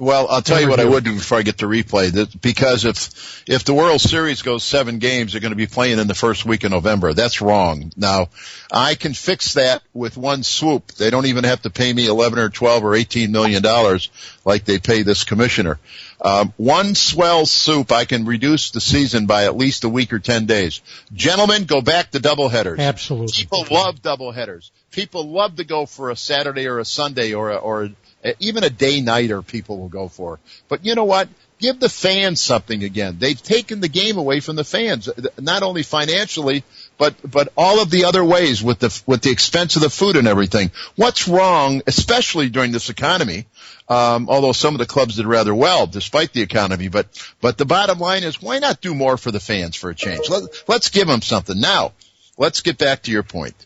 Well, 0.00 0.28
I'll 0.30 0.42
tell 0.42 0.60
you 0.60 0.68
what 0.68 0.78
I 0.78 0.84
would 0.84 1.02
do 1.02 1.14
before 1.14 1.38
I 1.38 1.42
get 1.42 1.58
to 1.58 1.66
replay. 1.66 2.40
Because 2.40 2.84
if 2.84 3.42
if 3.48 3.64
the 3.64 3.74
World 3.74 4.00
Series 4.00 4.42
goes 4.42 4.62
seven 4.62 5.00
games, 5.00 5.32
they're 5.32 5.40
going 5.40 5.50
to 5.50 5.56
be 5.56 5.66
playing 5.66 5.98
in 5.98 6.06
the 6.06 6.14
first 6.14 6.44
week 6.44 6.62
of 6.62 6.70
November. 6.70 7.14
That's 7.14 7.42
wrong. 7.42 7.90
Now, 7.96 8.28
I 8.70 8.94
can 8.94 9.12
fix 9.12 9.54
that 9.54 9.82
with 9.92 10.16
one 10.16 10.44
swoop. 10.44 10.92
They 10.92 11.10
don't 11.10 11.26
even 11.26 11.42
have 11.42 11.62
to 11.62 11.70
pay 11.70 11.92
me 11.92 12.06
eleven 12.06 12.38
or 12.38 12.48
twelve 12.48 12.84
or 12.84 12.94
eighteen 12.94 13.32
million 13.32 13.60
dollars 13.60 14.08
like 14.44 14.64
they 14.64 14.78
pay 14.78 15.02
this 15.02 15.24
commissioner. 15.24 15.80
Um, 16.20 16.52
one 16.56 16.94
swell 16.94 17.44
soup, 17.44 17.90
I 17.90 18.04
can 18.04 18.24
reduce 18.24 18.70
the 18.70 18.80
season 18.80 19.26
by 19.26 19.46
at 19.46 19.56
least 19.56 19.82
a 19.82 19.88
week 19.88 20.12
or 20.12 20.20
ten 20.20 20.46
days. 20.46 20.80
Gentlemen, 21.12 21.64
go 21.64 21.80
back 21.80 22.12
to 22.12 22.20
doubleheaders. 22.20 22.78
Absolutely. 22.78 23.32
People 23.32 23.66
love 23.68 24.00
doubleheaders. 24.00 24.70
People 24.90 25.28
love 25.28 25.56
to 25.56 25.64
go 25.64 25.86
for 25.86 26.10
a 26.10 26.16
Saturday 26.16 26.66
or 26.66 26.78
a 26.78 26.84
Sunday 26.84 27.34
or 27.34 27.50
a, 27.50 27.56
or 27.56 27.90
a, 28.24 28.34
even 28.40 28.64
a 28.64 28.70
day 28.70 29.00
nighter. 29.00 29.42
People 29.42 29.78
will 29.78 29.88
go 29.88 30.08
for. 30.08 30.38
But 30.68 30.84
you 30.84 30.94
know 30.94 31.04
what? 31.04 31.28
Give 31.58 31.78
the 31.78 31.88
fans 31.88 32.40
something 32.40 32.84
again. 32.84 33.16
They've 33.18 33.40
taken 33.40 33.80
the 33.80 33.88
game 33.88 34.16
away 34.16 34.38
from 34.38 34.54
the 34.54 34.64
fans, 34.64 35.08
not 35.40 35.64
only 35.64 35.82
financially, 35.82 36.62
but 36.98 37.16
but 37.28 37.52
all 37.56 37.82
of 37.82 37.90
the 37.90 38.04
other 38.04 38.24
ways 38.24 38.62
with 38.62 38.78
the 38.78 39.02
with 39.06 39.22
the 39.22 39.30
expense 39.30 39.74
of 39.74 39.82
the 39.82 39.90
food 39.90 40.16
and 40.16 40.28
everything. 40.28 40.70
What's 40.94 41.26
wrong, 41.26 41.82
especially 41.86 42.48
during 42.48 42.70
this 42.70 42.90
economy? 42.90 43.46
Um, 43.88 44.28
although 44.28 44.52
some 44.52 44.74
of 44.74 44.78
the 44.78 44.86
clubs 44.86 45.16
did 45.16 45.26
rather 45.26 45.54
well 45.54 45.86
despite 45.86 46.32
the 46.32 46.42
economy, 46.42 46.88
but 46.88 47.08
but 47.40 47.58
the 47.58 47.64
bottom 47.64 47.98
line 47.98 48.22
is 48.22 48.40
why 48.40 48.60
not 48.60 48.80
do 48.80 48.94
more 48.94 49.16
for 49.16 49.32
the 49.32 49.40
fans 49.40 49.74
for 49.74 49.90
a 49.90 49.94
change? 49.96 50.28
Let, 50.30 50.44
let's 50.68 50.90
give 50.90 51.08
them 51.08 51.22
something 51.22 51.58
now. 51.58 51.92
Let's 52.36 52.60
get 52.60 52.78
back 52.78 53.02
to 53.02 53.10
your 53.10 53.24
point. 53.24 53.56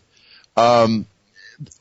Um, 0.57 1.05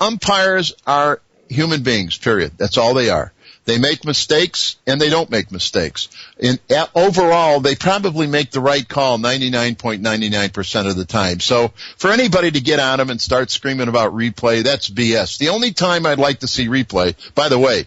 umpires 0.01 0.75
are 0.87 1.21
human 1.49 1.83
beings, 1.83 2.17
period. 2.19 2.53
That's 2.57 2.79
all 2.79 2.95
they 2.95 3.11
are. 3.11 3.33
They 3.65 3.79
make 3.79 4.05
mistakes 4.05 4.77
and 4.87 5.01
they 5.01 5.09
don't 5.09 5.31
make 5.31 5.53
mistakes. 5.53 6.09
Uh, 6.43 6.87
overall, 6.95 7.61
they 7.61 7.77
probably 7.77 8.27
make 8.27 8.51
the 8.51 8.61
right 8.61 8.87
call 8.87 9.19
99.99% 9.19 10.91
of 10.91 10.97
the 10.97 11.05
time. 11.05 11.39
So 11.39 11.73
for 11.97 12.11
anybody 12.11 12.51
to 12.51 12.61
get 12.61 12.81
on 12.81 12.99
them 12.99 13.11
and 13.11 13.21
start 13.21 13.51
screaming 13.51 13.89
about 13.89 14.15
replay, 14.15 14.65
that's 14.65 14.91
BS. 14.91 15.39
The 15.39 15.51
only 15.51 15.73
time 15.73 16.07
I'd 16.07 16.19
like 16.19 16.41
to 16.41 16.49
see 16.49 16.67
replay, 16.67 17.15
by 17.35 17.49
the 17.49 17.59
way, 17.59 17.85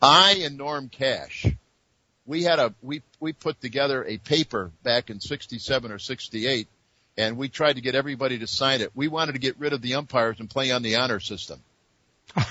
I 0.00 0.40
and 0.44 0.56
Norm 0.56 0.88
Cash, 0.88 1.46
we 2.24 2.44
had 2.44 2.58
a, 2.58 2.74
we, 2.80 3.02
we 3.20 3.34
put 3.34 3.60
together 3.60 4.04
a 4.04 4.16
paper 4.16 4.70
back 4.82 5.10
in 5.10 5.20
67 5.20 5.92
or 5.92 5.98
68 5.98 6.68
and 7.18 7.36
we 7.36 7.48
tried 7.48 7.74
to 7.74 7.82
get 7.82 7.94
everybody 7.94 8.38
to 8.38 8.46
sign 8.46 8.80
it. 8.80 8.92
We 8.94 9.08
wanted 9.08 9.32
to 9.32 9.38
get 9.38 9.58
rid 9.58 9.72
of 9.72 9.82
the 9.82 9.96
umpires 9.96 10.38
and 10.38 10.48
play 10.48 10.70
on 10.70 10.82
the 10.82 10.96
honor 10.96 11.20
system. 11.20 11.60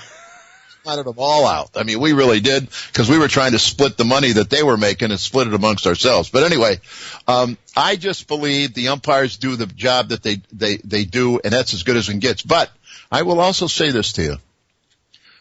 Wanted 0.84 1.06
them 1.06 1.16
all 1.18 1.46
out. 1.46 1.70
I 1.74 1.82
mean, 1.82 2.00
we 2.00 2.12
really 2.12 2.40
did 2.40 2.68
because 2.86 3.10
we 3.10 3.18
were 3.18 3.28
trying 3.28 3.52
to 3.52 3.58
split 3.58 3.96
the 3.96 4.04
money 4.04 4.32
that 4.32 4.48
they 4.48 4.62
were 4.62 4.76
making 4.76 5.10
and 5.10 5.18
split 5.18 5.48
it 5.48 5.54
amongst 5.54 5.86
ourselves. 5.86 6.30
But 6.30 6.44
anyway, 6.44 6.80
um, 7.26 7.58
I 7.76 7.96
just 7.96 8.28
believe 8.28 8.74
the 8.74 8.88
umpires 8.88 9.38
do 9.38 9.56
the 9.56 9.66
job 9.66 10.10
that 10.10 10.22
they 10.22 10.40
they 10.52 10.76
they 10.76 11.04
do, 11.04 11.40
and 11.42 11.52
that's 11.52 11.74
as 11.74 11.82
good 11.82 11.96
as 11.96 12.08
it 12.08 12.20
gets. 12.20 12.42
But 12.42 12.70
I 13.10 13.22
will 13.22 13.40
also 13.40 13.66
say 13.66 13.90
this 13.90 14.12
to 14.14 14.22
you. 14.22 14.36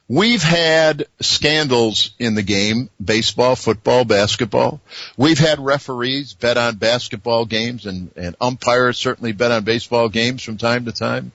We've 0.10 0.42
had 0.42 1.08
scandals 1.20 2.12
in 2.18 2.36
the 2.36 2.42
game, 2.42 2.90
baseball, 3.04 3.58
football, 3.58 4.06
basketball. 4.06 4.80
We've 5.18 5.38
had 5.38 5.60
referees 5.60 6.34
bet 6.34 6.58
on 6.58 6.78
basketball 6.78 7.46
games 7.46 7.86
and, 7.86 8.12
and 8.16 8.36
umpires 8.40 8.98
certainly 8.98 9.34
bet 9.34 9.52
on 9.52 9.66
baseball 9.66 10.08
games 10.08 10.44
from 10.44 10.58
time 10.58 10.86
to 10.86 10.94
time. 10.94 11.34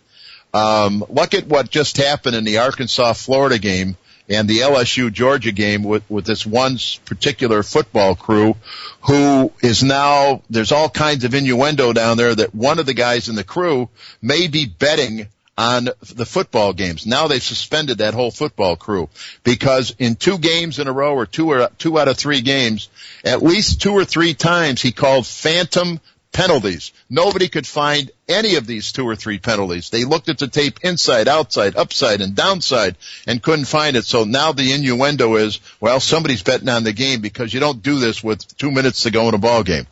Um, 0.54 1.04
look 1.10 1.34
at 1.34 1.46
what 1.46 1.70
just 1.70 1.98
happened 1.98 2.34
in 2.34 2.44
the 2.44 2.58
Arkansas 2.58 3.12
Florida 3.12 3.58
game 3.58 3.96
and 4.30 4.48
the 4.48 4.60
LSU 4.60 5.12
Georgia 5.12 5.52
game 5.52 5.82
with, 5.82 6.08
with 6.08 6.24
this 6.24 6.46
one 6.46 6.78
particular 7.04 7.62
football 7.62 8.14
crew 8.14 8.56
who 9.02 9.52
is 9.60 9.82
now, 9.82 10.42
there's 10.48 10.72
all 10.72 10.88
kinds 10.88 11.24
of 11.24 11.34
innuendo 11.34 11.92
down 11.92 12.16
there 12.16 12.34
that 12.34 12.54
one 12.54 12.78
of 12.78 12.86
the 12.86 12.94
guys 12.94 13.28
in 13.28 13.34
the 13.34 13.44
crew 13.44 13.90
may 14.22 14.46
be 14.46 14.64
betting 14.64 15.28
on 15.62 15.88
the 16.12 16.26
football 16.26 16.72
games. 16.72 17.06
Now 17.06 17.28
they've 17.28 17.40
suspended 17.40 17.98
that 17.98 18.14
whole 18.14 18.32
football 18.32 18.74
crew 18.74 19.08
because 19.44 19.94
in 19.96 20.16
two 20.16 20.38
games 20.38 20.80
in 20.80 20.88
a 20.88 20.92
row 20.92 21.14
or 21.14 21.24
two 21.24 21.52
or 21.52 21.70
two 21.78 22.00
out 22.00 22.08
of 22.08 22.16
three 22.16 22.40
games, 22.40 22.88
at 23.24 23.44
least 23.44 23.80
two 23.80 23.92
or 23.92 24.04
three 24.04 24.34
times 24.34 24.82
he 24.82 24.90
called 24.90 25.24
phantom 25.24 26.00
penalties. 26.32 26.92
Nobody 27.08 27.48
could 27.48 27.66
find 27.66 28.10
any 28.26 28.56
of 28.56 28.66
these 28.66 28.90
two 28.90 29.06
or 29.06 29.14
three 29.14 29.38
penalties. 29.38 29.90
They 29.90 30.04
looked 30.04 30.28
at 30.28 30.38
the 30.38 30.48
tape 30.48 30.80
inside, 30.82 31.28
outside, 31.28 31.76
upside, 31.76 32.22
and 32.22 32.34
downside 32.34 32.96
and 33.28 33.40
couldn't 33.40 33.66
find 33.66 33.96
it. 33.96 34.04
So 34.04 34.24
now 34.24 34.50
the 34.50 34.72
innuendo 34.72 35.36
is, 35.36 35.60
well, 35.80 36.00
somebody's 36.00 36.42
betting 36.42 36.70
on 36.70 36.82
the 36.82 36.92
game 36.92 37.20
because 37.20 37.54
you 37.54 37.60
don't 37.60 37.84
do 37.84 38.00
this 38.00 38.24
with 38.24 38.56
two 38.56 38.72
minutes 38.72 39.04
to 39.04 39.12
go 39.12 39.28
in 39.28 39.34
a 39.34 39.38
ball 39.38 39.62
game. 39.62 39.86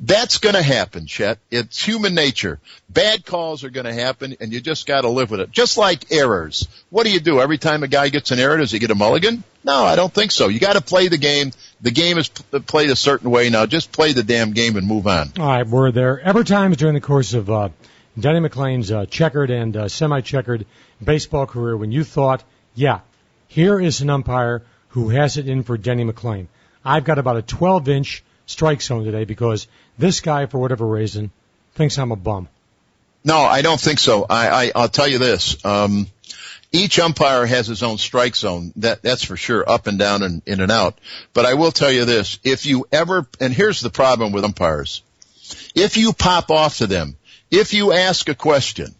That's 0.00 0.38
going 0.38 0.54
to 0.54 0.62
happen, 0.62 1.06
Chet. 1.06 1.38
It's 1.50 1.82
human 1.82 2.14
nature. 2.14 2.58
Bad 2.88 3.24
calls 3.24 3.64
are 3.64 3.70
going 3.70 3.86
to 3.86 3.92
happen, 3.92 4.36
and 4.40 4.52
you 4.52 4.60
just 4.60 4.86
got 4.86 5.02
to 5.02 5.08
live 5.08 5.30
with 5.30 5.40
it. 5.40 5.50
Just 5.50 5.78
like 5.78 6.10
errors. 6.12 6.68
What 6.90 7.04
do 7.04 7.12
you 7.12 7.20
do 7.20 7.40
every 7.40 7.58
time 7.58 7.82
a 7.82 7.88
guy 7.88 8.08
gets 8.08 8.30
an 8.30 8.38
error? 8.38 8.56
Does 8.56 8.70
he 8.70 8.78
get 8.78 8.90
a 8.90 8.94
mulligan? 8.94 9.44
No, 9.62 9.84
I 9.84 9.96
don't 9.96 10.12
think 10.12 10.30
so. 10.30 10.48
You 10.48 10.60
got 10.60 10.74
to 10.74 10.80
play 10.80 11.08
the 11.08 11.18
game. 11.18 11.52
The 11.80 11.90
game 11.90 12.18
is 12.18 12.28
p- 12.28 12.58
played 12.60 12.90
a 12.90 12.96
certain 12.96 13.30
way 13.30 13.50
now. 13.50 13.66
Just 13.66 13.92
play 13.92 14.12
the 14.12 14.22
damn 14.22 14.52
game 14.52 14.76
and 14.76 14.86
move 14.86 15.06
on. 15.06 15.32
All 15.38 15.46
right, 15.46 15.66
were 15.66 15.92
there 15.92 16.20
ever 16.20 16.44
times 16.44 16.76
during 16.76 16.94
the 16.94 17.00
course 17.00 17.32
of 17.32 17.50
uh, 17.50 17.68
Denny 18.18 18.46
McLain's 18.46 18.90
uh, 18.90 19.06
checkered 19.06 19.50
and 19.50 19.76
uh, 19.76 19.88
semi-checkered 19.88 20.66
baseball 21.02 21.46
career 21.46 21.76
when 21.76 21.92
you 21.92 22.04
thought, 22.04 22.42
yeah, 22.74 23.00
here 23.48 23.80
is 23.80 24.00
an 24.00 24.10
umpire 24.10 24.62
who 24.88 25.08
has 25.08 25.36
it 25.36 25.48
in 25.48 25.62
for 25.62 25.76
Denny 25.76 26.04
McLain. 26.04 26.46
I've 26.84 27.04
got 27.04 27.18
about 27.18 27.36
a 27.36 27.42
12 27.42 27.88
inch 27.88 28.24
strike 28.46 28.82
zone 28.82 29.04
today 29.04 29.24
because 29.24 29.66
this 29.98 30.20
guy, 30.20 30.46
for 30.46 30.58
whatever 30.58 30.86
reason, 30.86 31.30
thinks 31.74 31.98
I'm 31.98 32.12
a 32.12 32.16
bum. 32.16 32.48
No, 33.24 33.38
I 33.38 33.62
don't 33.62 33.80
think 33.80 33.98
so. 33.98 34.26
I, 34.28 34.48
I 34.48 34.72
I'll 34.74 34.88
tell 34.88 35.08
you 35.08 35.18
this. 35.18 35.64
Um, 35.64 36.06
each 36.72 36.98
umpire 36.98 37.46
has 37.46 37.66
his 37.66 37.82
own 37.82 37.98
strike 37.98 38.36
zone. 38.36 38.72
That 38.76 39.02
that's 39.02 39.24
for 39.24 39.36
sure, 39.36 39.68
up 39.68 39.86
and 39.86 39.98
down 39.98 40.22
and 40.22 40.42
in 40.44 40.60
and 40.60 40.72
out. 40.72 40.98
But 41.32 41.46
I 41.46 41.54
will 41.54 41.72
tell 41.72 41.90
you 41.90 42.04
this: 42.04 42.38
if 42.44 42.66
you 42.66 42.86
ever, 42.92 43.26
and 43.40 43.54
here's 43.54 43.80
the 43.80 43.90
problem 43.90 44.32
with 44.32 44.44
umpires, 44.44 45.02
if 45.74 45.96
you 45.96 46.12
pop 46.12 46.50
off 46.50 46.78
to 46.78 46.86
them, 46.86 47.16
if 47.50 47.72
you 47.72 47.92
ask 47.92 48.28
a 48.28 48.34
question, 48.34 48.94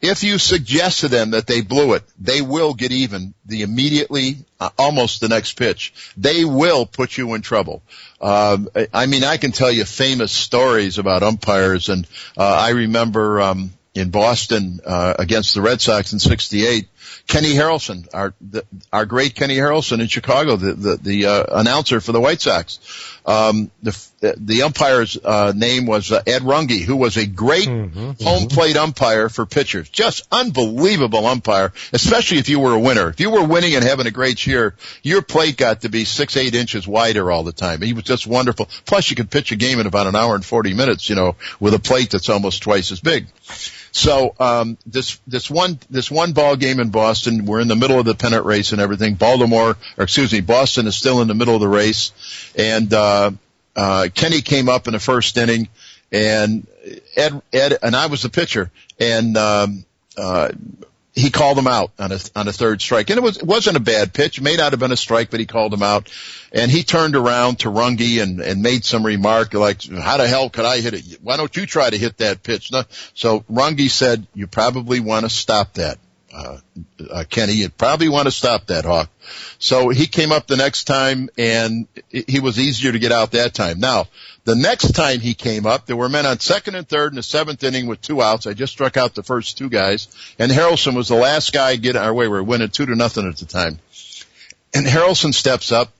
if 0.00 0.22
you 0.22 0.38
suggest 0.38 1.00
to 1.00 1.08
them 1.08 1.32
that 1.32 1.46
they 1.46 1.60
blew 1.60 1.94
it, 1.94 2.04
they 2.18 2.40
will 2.40 2.74
get 2.74 2.92
even 2.92 3.34
the 3.46 3.62
immediately, 3.62 4.36
uh, 4.60 4.70
almost 4.78 5.20
the 5.20 5.28
next 5.28 5.54
pitch. 5.54 5.92
They 6.16 6.44
will 6.44 6.86
put 6.86 7.16
you 7.16 7.34
in 7.34 7.42
trouble. 7.42 7.82
Um, 8.20 8.68
I 8.92 9.06
mean, 9.06 9.24
I 9.24 9.36
can 9.36 9.52
tell 9.52 9.70
you 9.70 9.84
famous 9.84 10.32
stories 10.32 10.98
about 10.98 11.22
umpires, 11.22 11.88
and 11.88 12.06
uh, 12.36 12.44
I 12.44 12.70
remember 12.70 13.40
um, 13.40 13.72
in 13.94 14.10
Boston 14.10 14.80
uh, 14.84 15.14
against 15.18 15.54
the 15.54 15.62
Red 15.62 15.80
Sox 15.80 16.12
in 16.12 16.20
'68. 16.20 16.88
Kenny 17.26 17.54
Harrelson, 17.54 18.08
our 18.14 18.34
the, 18.40 18.64
our 18.92 19.06
great 19.06 19.34
Kenny 19.34 19.56
Harrelson 19.56 20.00
in 20.00 20.08
Chicago, 20.08 20.56
the 20.56 20.72
the, 20.72 20.96
the 20.96 21.26
uh, 21.26 21.60
announcer 21.60 22.00
for 22.00 22.12
the 22.12 22.20
White 22.20 22.40
Sox. 22.40 22.78
Um, 23.26 23.70
the 23.82 24.34
the 24.38 24.62
umpire's 24.62 25.18
uh, 25.22 25.52
name 25.54 25.84
was 25.84 26.10
uh, 26.10 26.22
Ed 26.26 26.42
Runge, 26.42 26.82
who 26.84 26.96
was 26.96 27.18
a 27.18 27.26
great 27.26 27.68
mm-hmm, 27.68 27.98
home 27.98 28.14
mm-hmm. 28.16 28.46
plate 28.46 28.76
umpire 28.76 29.28
for 29.28 29.44
pitchers. 29.44 29.88
Just 29.90 30.26
unbelievable 30.32 31.26
umpire, 31.26 31.72
especially 31.92 32.38
if 32.38 32.48
you 32.48 32.58
were 32.58 32.72
a 32.72 32.80
winner. 32.80 33.10
If 33.10 33.20
you 33.20 33.30
were 33.30 33.44
winning 33.44 33.74
and 33.74 33.84
having 33.84 34.06
a 34.06 34.10
great 34.10 34.46
year, 34.46 34.74
your 35.02 35.20
plate 35.20 35.58
got 35.58 35.82
to 35.82 35.90
be 35.90 36.04
six 36.06 36.36
eight 36.38 36.54
inches 36.54 36.88
wider 36.88 37.30
all 37.30 37.44
the 37.44 37.52
time. 37.52 37.82
He 37.82 37.92
was 37.92 38.04
just 38.04 38.26
wonderful. 38.26 38.68
Plus, 38.86 39.10
you 39.10 39.16
could 39.16 39.30
pitch 39.30 39.52
a 39.52 39.56
game 39.56 39.78
in 39.78 39.86
about 39.86 40.06
an 40.06 40.16
hour 40.16 40.34
and 40.34 40.44
forty 40.44 40.72
minutes, 40.72 41.10
you 41.10 41.14
know, 41.14 41.36
with 41.60 41.74
a 41.74 41.78
plate 41.78 42.10
that's 42.10 42.30
almost 42.30 42.62
twice 42.62 42.90
as 42.90 43.00
big. 43.00 43.26
So 43.98 44.32
um, 44.38 44.78
this 44.86 45.18
this 45.26 45.50
one 45.50 45.80
this 45.90 46.08
one 46.08 46.32
ball 46.32 46.54
game 46.54 46.78
in 46.78 46.90
Boston, 46.90 47.46
we're 47.46 47.58
in 47.58 47.66
the 47.66 47.74
middle 47.74 47.98
of 47.98 48.04
the 48.04 48.14
pennant 48.14 48.44
race 48.44 48.70
and 48.70 48.80
everything. 48.80 49.14
Baltimore, 49.14 49.76
or 49.96 50.04
excuse 50.04 50.32
me, 50.32 50.40
Boston 50.40 50.86
is 50.86 50.94
still 50.94 51.20
in 51.20 51.26
the 51.26 51.34
middle 51.34 51.56
of 51.56 51.60
the 51.60 51.68
race, 51.68 52.12
and 52.56 52.94
uh, 52.94 53.32
uh, 53.74 54.08
Kenny 54.14 54.40
came 54.40 54.68
up 54.68 54.86
in 54.86 54.92
the 54.92 55.00
first 55.00 55.36
inning, 55.36 55.68
and 56.12 56.64
Ed 57.16 57.42
Ed 57.52 57.78
and 57.82 57.96
I 57.96 58.06
was 58.06 58.22
the 58.22 58.28
pitcher, 58.28 58.70
and 59.00 59.36
um, 59.36 59.84
uh, 60.16 60.50
he 61.18 61.30
called 61.30 61.58
him 61.58 61.66
out 61.66 61.90
on 61.98 62.12
a 62.12 62.18
on 62.36 62.46
a 62.46 62.52
third 62.52 62.80
strike, 62.80 63.10
and 63.10 63.18
it 63.18 63.22
was 63.22 63.38
it 63.38 63.44
wasn't 63.44 63.76
a 63.76 63.80
bad 63.80 64.12
pitch. 64.12 64.38
It 64.38 64.42
may 64.42 64.56
not 64.56 64.72
have 64.72 64.78
been 64.78 64.92
a 64.92 64.96
strike, 64.96 65.30
but 65.30 65.40
he 65.40 65.46
called 65.46 65.74
him 65.74 65.82
out, 65.82 66.08
and 66.52 66.70
he 66.70 66.84
turned 66.84 67.16
around 67.16 67.60
to 67.60 67.68
Runge 67.68 68.22
and 68.22 68.40
and 68.40 68.62
made 68.62 68.84
some 68.84 69.04
remark 69.04 69.52
like, 69.54 69.82
"How 69.82 70.16
the 70.16 70.28
hell 70.28 70.48
could 70.48 70.64
I 70.64 70.80
hit 70.80 70.94
it? 70.94 71.18
Why 71.20 71.36
don't 71.36 71.54
you 71.56 71.66
try 71.66 71.90
to 71.90 71.98
hit 71.98 72.18
that 72.18 72.42
pitch?" 72.42 72.70
No. 72.70 72.84
So 73.14 73.40
Runge 73.50 73.90
said, 73.90 74.26
"You 74.34 74.46
probably 74.46 75.00
want 75.00 75.24
to 75.24 75.30
stop 75.30 75.74
that." 75.74 75.98
Uh, 76.32 76.58
uh, 77.10 77.24
Kenny, 77.28 77.54
you 77.54 77.70
probably 77.70 78.08
want 78.08 78.26
to 78.26 78.30
stop 78.30 78.66
that 78.66 78.84
hawk. 78.84 79.08
So 79.58 79.88
he 79.88 80.06
came 80.06 80.30
up 80.30 80.46
the 80.46 80.56
next 80.56 80.84
time 80.84 81.30
and 81.38 81.88
he 82.10 82.40
was 82.40 82.58
easier 82.58 82.92
to 82.92 82.98
get 82.98 83.12
out 83.12 83.32
that 83.32 83.54
time. 83.54 83.80
Now, 83.80 84.08
the 84.44 84.54
next 84.54 84.92
time 84.92 85.20
he 85.20 85.34
came 85.34 85.66
up, 85.66 85.86
there 85.86 85.96
were 85.96 86.08
men 86.08 86.26
on 86.26 86.40
second 86.40 86.74
and 86.74 86.88
third 86.88 87.12
in 87.12 87.16
the 87.16 87.22
seventh 87.22 87.62
inning 87.64 87.86
with 87.86 88.00
two 88.00 88.22
outs. 88.22 88.46
I 88.46 88.54
just 88.54 88.72
struck 88.72 88.96
out 88.96 89.14
the 89.14 89.22
first 89.22 89.58
two 89.58 89.68
guys, 89.68 90.08
and 90.38 90.50
Harrelson 90.50 90.94
was 90.94 91.08
the 91.08 91.16
last 91.16 91.52
guy 91.52 91.76
getting 91.76 92.00
our 92.00 92.14
way. 92.14 92.28
We 92.28 92.30
were 92.30 92.42
winning 92.42 92.70
two 92.70 92.86
to 92.86 92.94
nothing 92.94 93.28
at 93.28 93.36
the 93.36 93.44
time. 93.44 93.78
And 94.74 94.86
Harrelson 94.86 95.34
steps 95.34 95.70
up, 95.70 95.92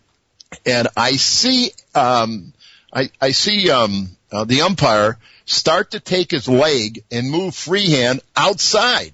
and 0.64 0.88
I 0.96 1.12
see, 1.12 1.72
um, 1.94 2.54
I, 2.90 3.10
I 3.20 3.32
see, 3.32 3.70
um, 3.70 4.16
uh, 4.32 4.44
the 4.44 4.62
umpire 4.62 5.18
start 5.44 5.90
to 5.90 6.00
take 6.00 6.30
his 6.30 6.48
leg 6.48 7.04
and 7.10 7.30
move 7.30 7.54
Freehan 7.54 8.20
outside. 8.36 9.12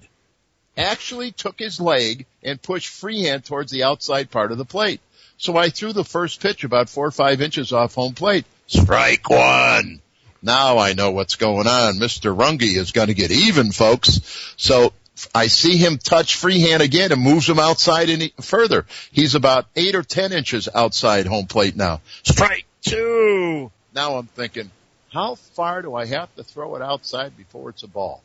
Actually 0.77 1.31
took 1.31 1.57
his 1.57 1.79
leg 1.79 2.25
and 2.43 2.61
pushed 2.61 2.89
Freehan 2.89 3.41
towards 3.41 3.71
the 3.71 3.83
outside 3.83 4.29
part 4.29 4.51
of 4.51 4.57
the 4.57 4.65
plate. 4.65 5.01
So 5.37 5.57
I 5.57 5.69
threw 5.69 5.93
the 5.93 6.03
first 6.03 6.41
pitch 6.41 6.63
about 6.63 6.89
four 6.89 7.05
or 7.05 7.11
five 7.11 7.41
inches 7.41 7.71
off 7.71 7.95
home 7.95 8.13
plate. 8.13 8.45
Strike 8.67 9.29
one. 9.29 10.01
Now 10.41 10.77
I 10.77 10.93
know 10.93 11.11
what's 11.11 11.35
going 11.35 11.67
on. 11.67 11.95
Mr. 11.95 12.35
Runge 12.35 12.77
is 12.77 12.91
going 12.91 13.07
to 13.07 13.13
get 13.13 13.31
even, 13.31 13.71
folks. 13.71 14.53
So 14.57 14.93
I 15.33 15.47
see 15.47 15.77
him 15.77 15.97
touch 15.97 16.35
Freehan 16.35 16.81
again 16.81 17.11
and 17.11 17.21
moves 17.21 17.49
him 17.49 17.59
outside 17.59 18.09
any 18.09 18.33
further. 18.41 18.85
He's 19.11 19.35
about 19.35 19.65
eight 19.75 19.95
or 19.95 20.03
ten 20.03 20.33
inches 20.33 20.67
outside 20.73 21.25
home 21.25 21.47
plate 21.47 21.75
now. 21.75 22.01
Strike 22.23 22.65
two. 22.81 23.71
Now 23.93 24.17
I'm 24.17 24.27
thinking, 24.27 24.71
how 25.11 25.35
far 25.35 25.81
do 25.81 25.95
I 25.95 26.05
have 26.05 26.33
to 26.35 26.43
throw 26.43 26.75
it 26.75 26.81
outside 26.81 27.37
before 27.37 27.69
it's 27.69 27.83
a 27.83 27.87
ball? 27.87 28.21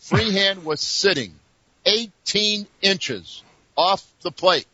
Freehan 0.00 0.64
was 0.64 0.80
sitting 0.80 1.34
18 1.84 2.66
inches 2.82 3.42
off 3.76 4.04
the 4.22 4.30
plate. 4.30 4.66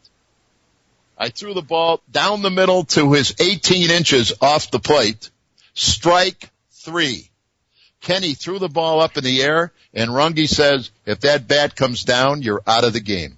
I 1.19 1.29
threw 1.29 1.53
the 1.53 1.63
ball 1.63 2.01
down 2.11 2.43
the 2.43 2.51
middle 2.51 2.85
to 2.85 3.13
his 3.13 3.35
18 3.39 3.91
inches 3.91 4.33
off 4.41 4.71
the 4.71 4.79
plate. 4.79 5.31
Strike 5.75 6.51
three. 6.71 7.29
Kenny 8.01 8.33
threw 8.33 8.59
the 8.59 8.69
ball 8.69 9.01
up 9.01 9.19
in 9.19 9.25
the 9.25 9.43
air 9.43 9.73
and 9.93 10.11
Runge 10.11 10.49
says, 10.49 10.91
if 11.05 11.21
that 11.21 11.47
bat 11.47 11.77
comes 11.77 12.05
down, 12.05 12.43
you're 12.43 12.63
out 12.67 12.85
of 12.85 12.95
the 12.95 13.01
game. 13.01 13.37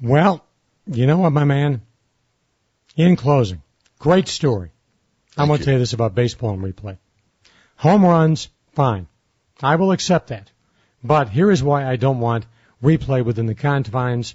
Well, 0.00 0.44
you 0.86 1.06
know 1.06 1.18
what, 1.18 1.30
my 1.30 1.44
man? 1.44 1.82
In 2.96 3.16
closing, 3.16 3.62
great 3.98 4.28
story. 4.28 4.70
I'm 5.36 5.48
going 5.48 5.58
to 5.58 5.64
tell 5.64 5.74
you 5.74 5.80
this 5.80 5.92
about 5.92 6.14
baseball 6.14 6.50
and 6.50 6.62
replay. 6.62 6.98
Home 7.76 8.04
runs, 8.04 8.48
fine. 8.74 9.06
I 9.62 9.76
will 9.76 9.92
accept 9.92 10.28
that. 10.28 10.50
But 11.02 11.28
here 11.28 11.50
is 11.50 11.62
why 11.62 11.86
I 11.86 11.96
don't 11.96 12.20
want 12.20 12.46
replay 12.82 13.24
within 13.24 13.46
the 13.46 13.54
confines 13.54 14.34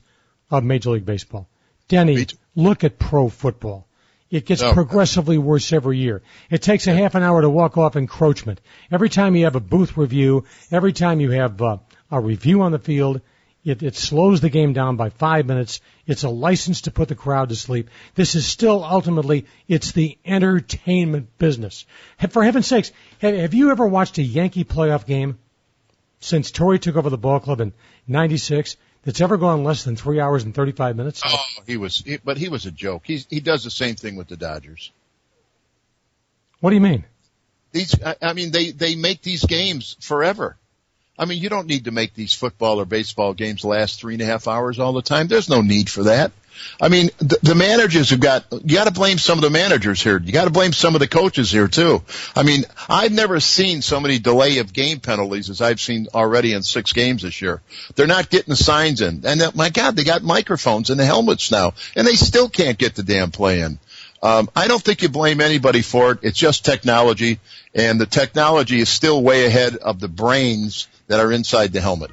of 0.50 0.64
Major 0.64 0.92
League 0.92 1.06
Baseball. 1.06 1.48
Denny, 1.88 2.26
look 2.56 2.84
at 2.84 2.98
pro 2.98 3.30
football. 3.30 3.88
It 4.32 4.46
gets 4.46 4.64
oh. 4.64 4.74
progressively 4.74 5.38
worse 5.38 5.72
every 5.72 6.00
year. 6.00 6.24
It 6.50 6.62
takes 6.62 6.88
a 6.88 6.92
yeah. 6.92 6.98
half 6.98 7.16
an 7.16 7.24
hour 7.24 7.42
to 7.42 7.50
walk 7.50 7.78
off 7.78 7.96
encroachment. 7.96 8.60
Every 8.92 9.10
time 9.10 9.36
you 9.36 9.46
have 9.46 9.56
a 9.56 9.60
booth 9.60 9.98
review, 9.98 10.46
every 10.72 10.94
time 10.94 11.20
you 11.20 11.32
have 11.32 11.62
uh, 11.62 11.78
a 12.10 12.20
review 12.20 12.64
on 12.64 12.72
the 12.72 12.80
field, 12.80 13.22
it, 13.64 13.84
it 13.84 13.96
slows 13.96 14.42
the 14.42 14.50
game 14.50 14.74
down 14.74 14.96
by 14.96 15.10
five 15.10 15.46
minutes. 15.46 15.80
It's 16.08 16.24
a 16.24 16.30
license 16.30 16.82
to 16.82 16.92
put 16.92 17.08
the 17.08 17.16
crowd 17.16 17.50
to 17.50 17.56
sleep. 17.56 17.90
This 18.16 18.36
is 18.36 18.46
still 18.46 18.84
ultimately, 18.84 19.46
it's 19.68 19.92
the 19.92 20.18
entertainment 20.26 21.38
business. 21.38 21.86
For 22.30 22.44
heaven's 22.44 22.68
sakes, 22.68 22.92
have, 23.20 23.36
have 23.36 23.54
you 23.54 23.72
ever 23.72 23.88
watched 23.88 24.18
a 24.18 24.24
Yankee 24.24 24.64
playoff 24.64 25.06
game 25.06 25.38
since 26.26 26.52
Torre 26.52 26.78
took 26.78 26.96
over 26.96 27.10
the 27.10 27.18
ball 27.18 27.40
club 27.40 27.62
in 27.62 27.74
96? 28.08 28.78
that's 29.06 29.22
ever 29.22 29.38
gone 29.38 29.64
less 29.64 29.84
than 29.84 29.96
three 29.96 30.20
hours 30.20 30.44
and 30.44 30.54
35 30.54 30.96
minutes? 30.96 31.22
Oh, 31.24 31.46
he 31.66 31.78
was, 31.78 32.00
he, 32.00 32.18
but 32.18 32.38
he 32.38 32.50
was 32.50 32.66
a 32.66 32.72
joke. 32.72 33.04
He's, 33.06 33.26
he 33.30 33.40
does 33.40 33.64
the 33.64 33.72
same 33.72 33.96
thing 33.96 34.16
with 34.16 34.28
the 34.28 34.36
Dodgers. 34.36 34.92
What 36.60 36.72
do 36.72 36.76
you 36.76 36.82
mean? 36.82 37.06
These, 37.72 38.02
I, 38.04 38.16
I 38.22 38.34
mean, 38.34 38.52
they, 38.52 38.72
they 38.72 38.96
make 38.96 39.22
these 39.22 39.46
games 39.46 39.96
forever. 40.02 40.58
I 41.18 41.26
mean, 41.26 41.42
you 41.42 41.50
don't 41.50 41.68
need 41.68 41.86
to 41.86 41.92
make 41.92 42.14
these 42.14 42.34
football 42.34 42.82
or 42.82 42.86
baseball 42.86 43.34
games 43.34 43.64
last 43.64 44.00
three 44.00 44.16
and 44.16 44.22
a 44.22 44.26
half 44.26 44.48
hours 44.48 44.80
all 44.80 44.94
the 44.94 45.02
time. 45.02 45.28
There's 45.28 45.50
no 45.50 45.62
need 45.62 45.90
for 45.90 46.04
that. 46.04 46.32
I 46.80 46.90
mean, 46.90 47.10
the, 47.18 47.38
the 47.42 47.56
managers 47.56 48.10
have 48.10 48.20
got, 48.20 48.46
you 48.52 48.76
gotta 48.76 48.92
blame 48.92 49.18
some 49.18 49.38
of 49.38 49.44
the 49.44 49.50
managers 49.50 50.02
here. 50.02 50.20
You 50.20 50.32
gotta 50.32 50.52
blame 50.52 50.74
some 50.74 50.96
of 50.96 51.00
the 51.00 51.08
coaches 51.08 51.52
here 51.52 51.68
too. 51.68 52.02
I 52.36 52.44
mean, 52.44 52.64
I've 52.90 53.12
never 53.12 53.40
seen 53.40 53.82
so 53.82 54.00
many 54.00 54.20
delay 54.20 54.60
of 54.60 54.74
game 54.74 55.00
penalties 55.00 55.50
as 55.50 55.62
I've 55.62 55.80
seen 55.80 56.08
already 56.14 56.54
in 56.54 56.64
six 56.64 56.94
games 56.94 57.22
this 57.22 57.42
year. 57.42 57.62
They're 57.96 58.08
not 58.08 58.30
getting 58.30 58.52
the 58.52 58.56
signs 58.58 59.02
in. 59.02 59.26
And 59.26 59.42
uh, 59.42 59.52
my 59.54 59.70
God, 59.70 59.96
they 59.96 60.04
got 60.04 60.24
microphones 60.24 60.90
in 60.90 60.98
the 60.98 61.06
helmets 61.06 61.52
now 61.52 61.74
and 61.96 62.06
they 62.08 62.16
still 62.16 62.50
can't 62.50 62.78
get 62.78 62.96
the 62.96 63.04
damn 63.04 63.32
play 63.32 63.62
in. 63.62 63.80
Um, 64.24 64.50
I 64.56 64.68
don't 64.68 64.82
think 64.82 65.02
you 65.02 65.10
blame 65.10 65.42
anybody 65.42 65.82
for 65.82 66.14
it. 66.14 66.20
It's 66.24 66.40
just 66.40 66.66
technology 66.66 67.40
and 67.74 68.00
the 68.00 68.06
technology 68.06 68.80
is 68.80 68.90
still 68.90 69.22
way 69.22 69.46
ahead 69.46 69.76
of 69.76 70.00
the 70.00 70.08
brains 70.08 70.88
that 71.08 71.20
are 71.20 71.32
inside 71.32 71.72
the 71.74 71.82
helmet. 71.82 72.12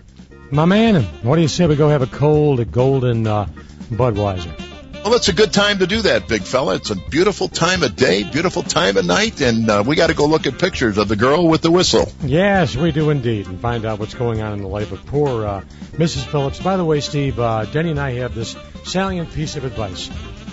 My 0.51 0.65
man, 0.65 1.03
what 1.23 1.37
do 1.37 1.43
you 1.43 1.49
say 1.49 1.67
we 1.67 1.77
go 1.77 1.89
have 1.89 2.03
a 2.03 2.07
cold, 2.07 2.61
a 2.61 2.65
golden, 2.65 3.27
uh, 3.27 3.47
Budweiser. 3.93 4.59
Well, 5.05 5.15
it's 5.15 5.29
a 5.29 5.33
good 5.33 5.53
time 5.53 5.81
to 5.81 5.87
do 5.87 6.03
that, 6.03 6.29
big 6.29 6.43
fella. 6.43 6.77
It's 6.77 6.91
a 6.91 6.95
beautiful 6.95 7.49
time 7.49 7.83
of 7.83 7.97
day, 7.97 8.23
beautiful 8.23 8.63
time 8.63 8.97
of 8.97 9.05
night, 9.05 9.41
and 9.41 9.69
uh, 9.69 9.83
we 9.85 9.97
got 9.97 10.07
to 10.09 10.15
go 10.15 10.27
look 10.27 10.47
at 10.47 10.59
pictures 10.59 10.97
of 10.97 11.09
the 11.09 11.17
girl 11.17 11.49
with 11.49 11.61
the 11.61 11.73
whistle. 11.73 12.11
Yes, 12.23 12.77
we 12.77 12.93
do 12.93 13.11
indeed, 13.11 13.49
and 13.49 13.61
find 13.61 13.85
out 13.85 13.99
what's 13.99 14.15
going 14.15 14.43
on 14.43 14.53
in 14.53 14.63
the 14.63 14.69
life 14.69 14.93
of 14.93 15.05
poor 15.07 15.45
uh, 15.45 15.61
Mrs. 15.93 16.25
Phillips. 16.25 16.61
By 16.61 16.77
the 16.77 16.85
way, 16.85 17.01
Steve, 17.01 17.41
uh, 17.41 17.65
Denny 17.65 17.91
and 17.91 18.01
I 18.01 18.13
have 18.13 18.35
this 18.35 18.57
salient 18.85 19.33
piece 19.33 19.57
of 19.57 19.65
advice. 19.65 20.09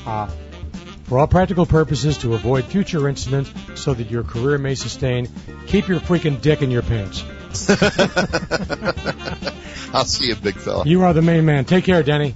Uh, 0.06 0.28
For 1.04 1.20
all 1.20 1.28
practical 1.28 1.68
purposes, 1.68 2.18
to 2.20 2.34
avoid 2.34 2.66
future 2.66 3.08
incidents 3.08 3.52
so 3.76 3.94
that 3.94 4.10
your 4.10 4.24
career 4.24 4.58
may 4.58 4.74
sustain, 4.74 5.28
keep 5.68 5.88
your 5.88 6.00
freaking 6.00 6.42
dick 6.42 6.64
in 6.64 6.72
your 6.72 6.82
pants. 6.82 7.24
I'll 9.94 10.06
see 10.06 10.28
you, 10.28 10.36
big 10.36 10.56
fella. 10.56 10.86
You 10.86 11.04
are 11.04 11.14
the 11.14 11.22
main 11.22 11.46
man. 11.46 11.66
Take 11.66 11.84
care, 11.84 12.04
Denny. 12.04 12.34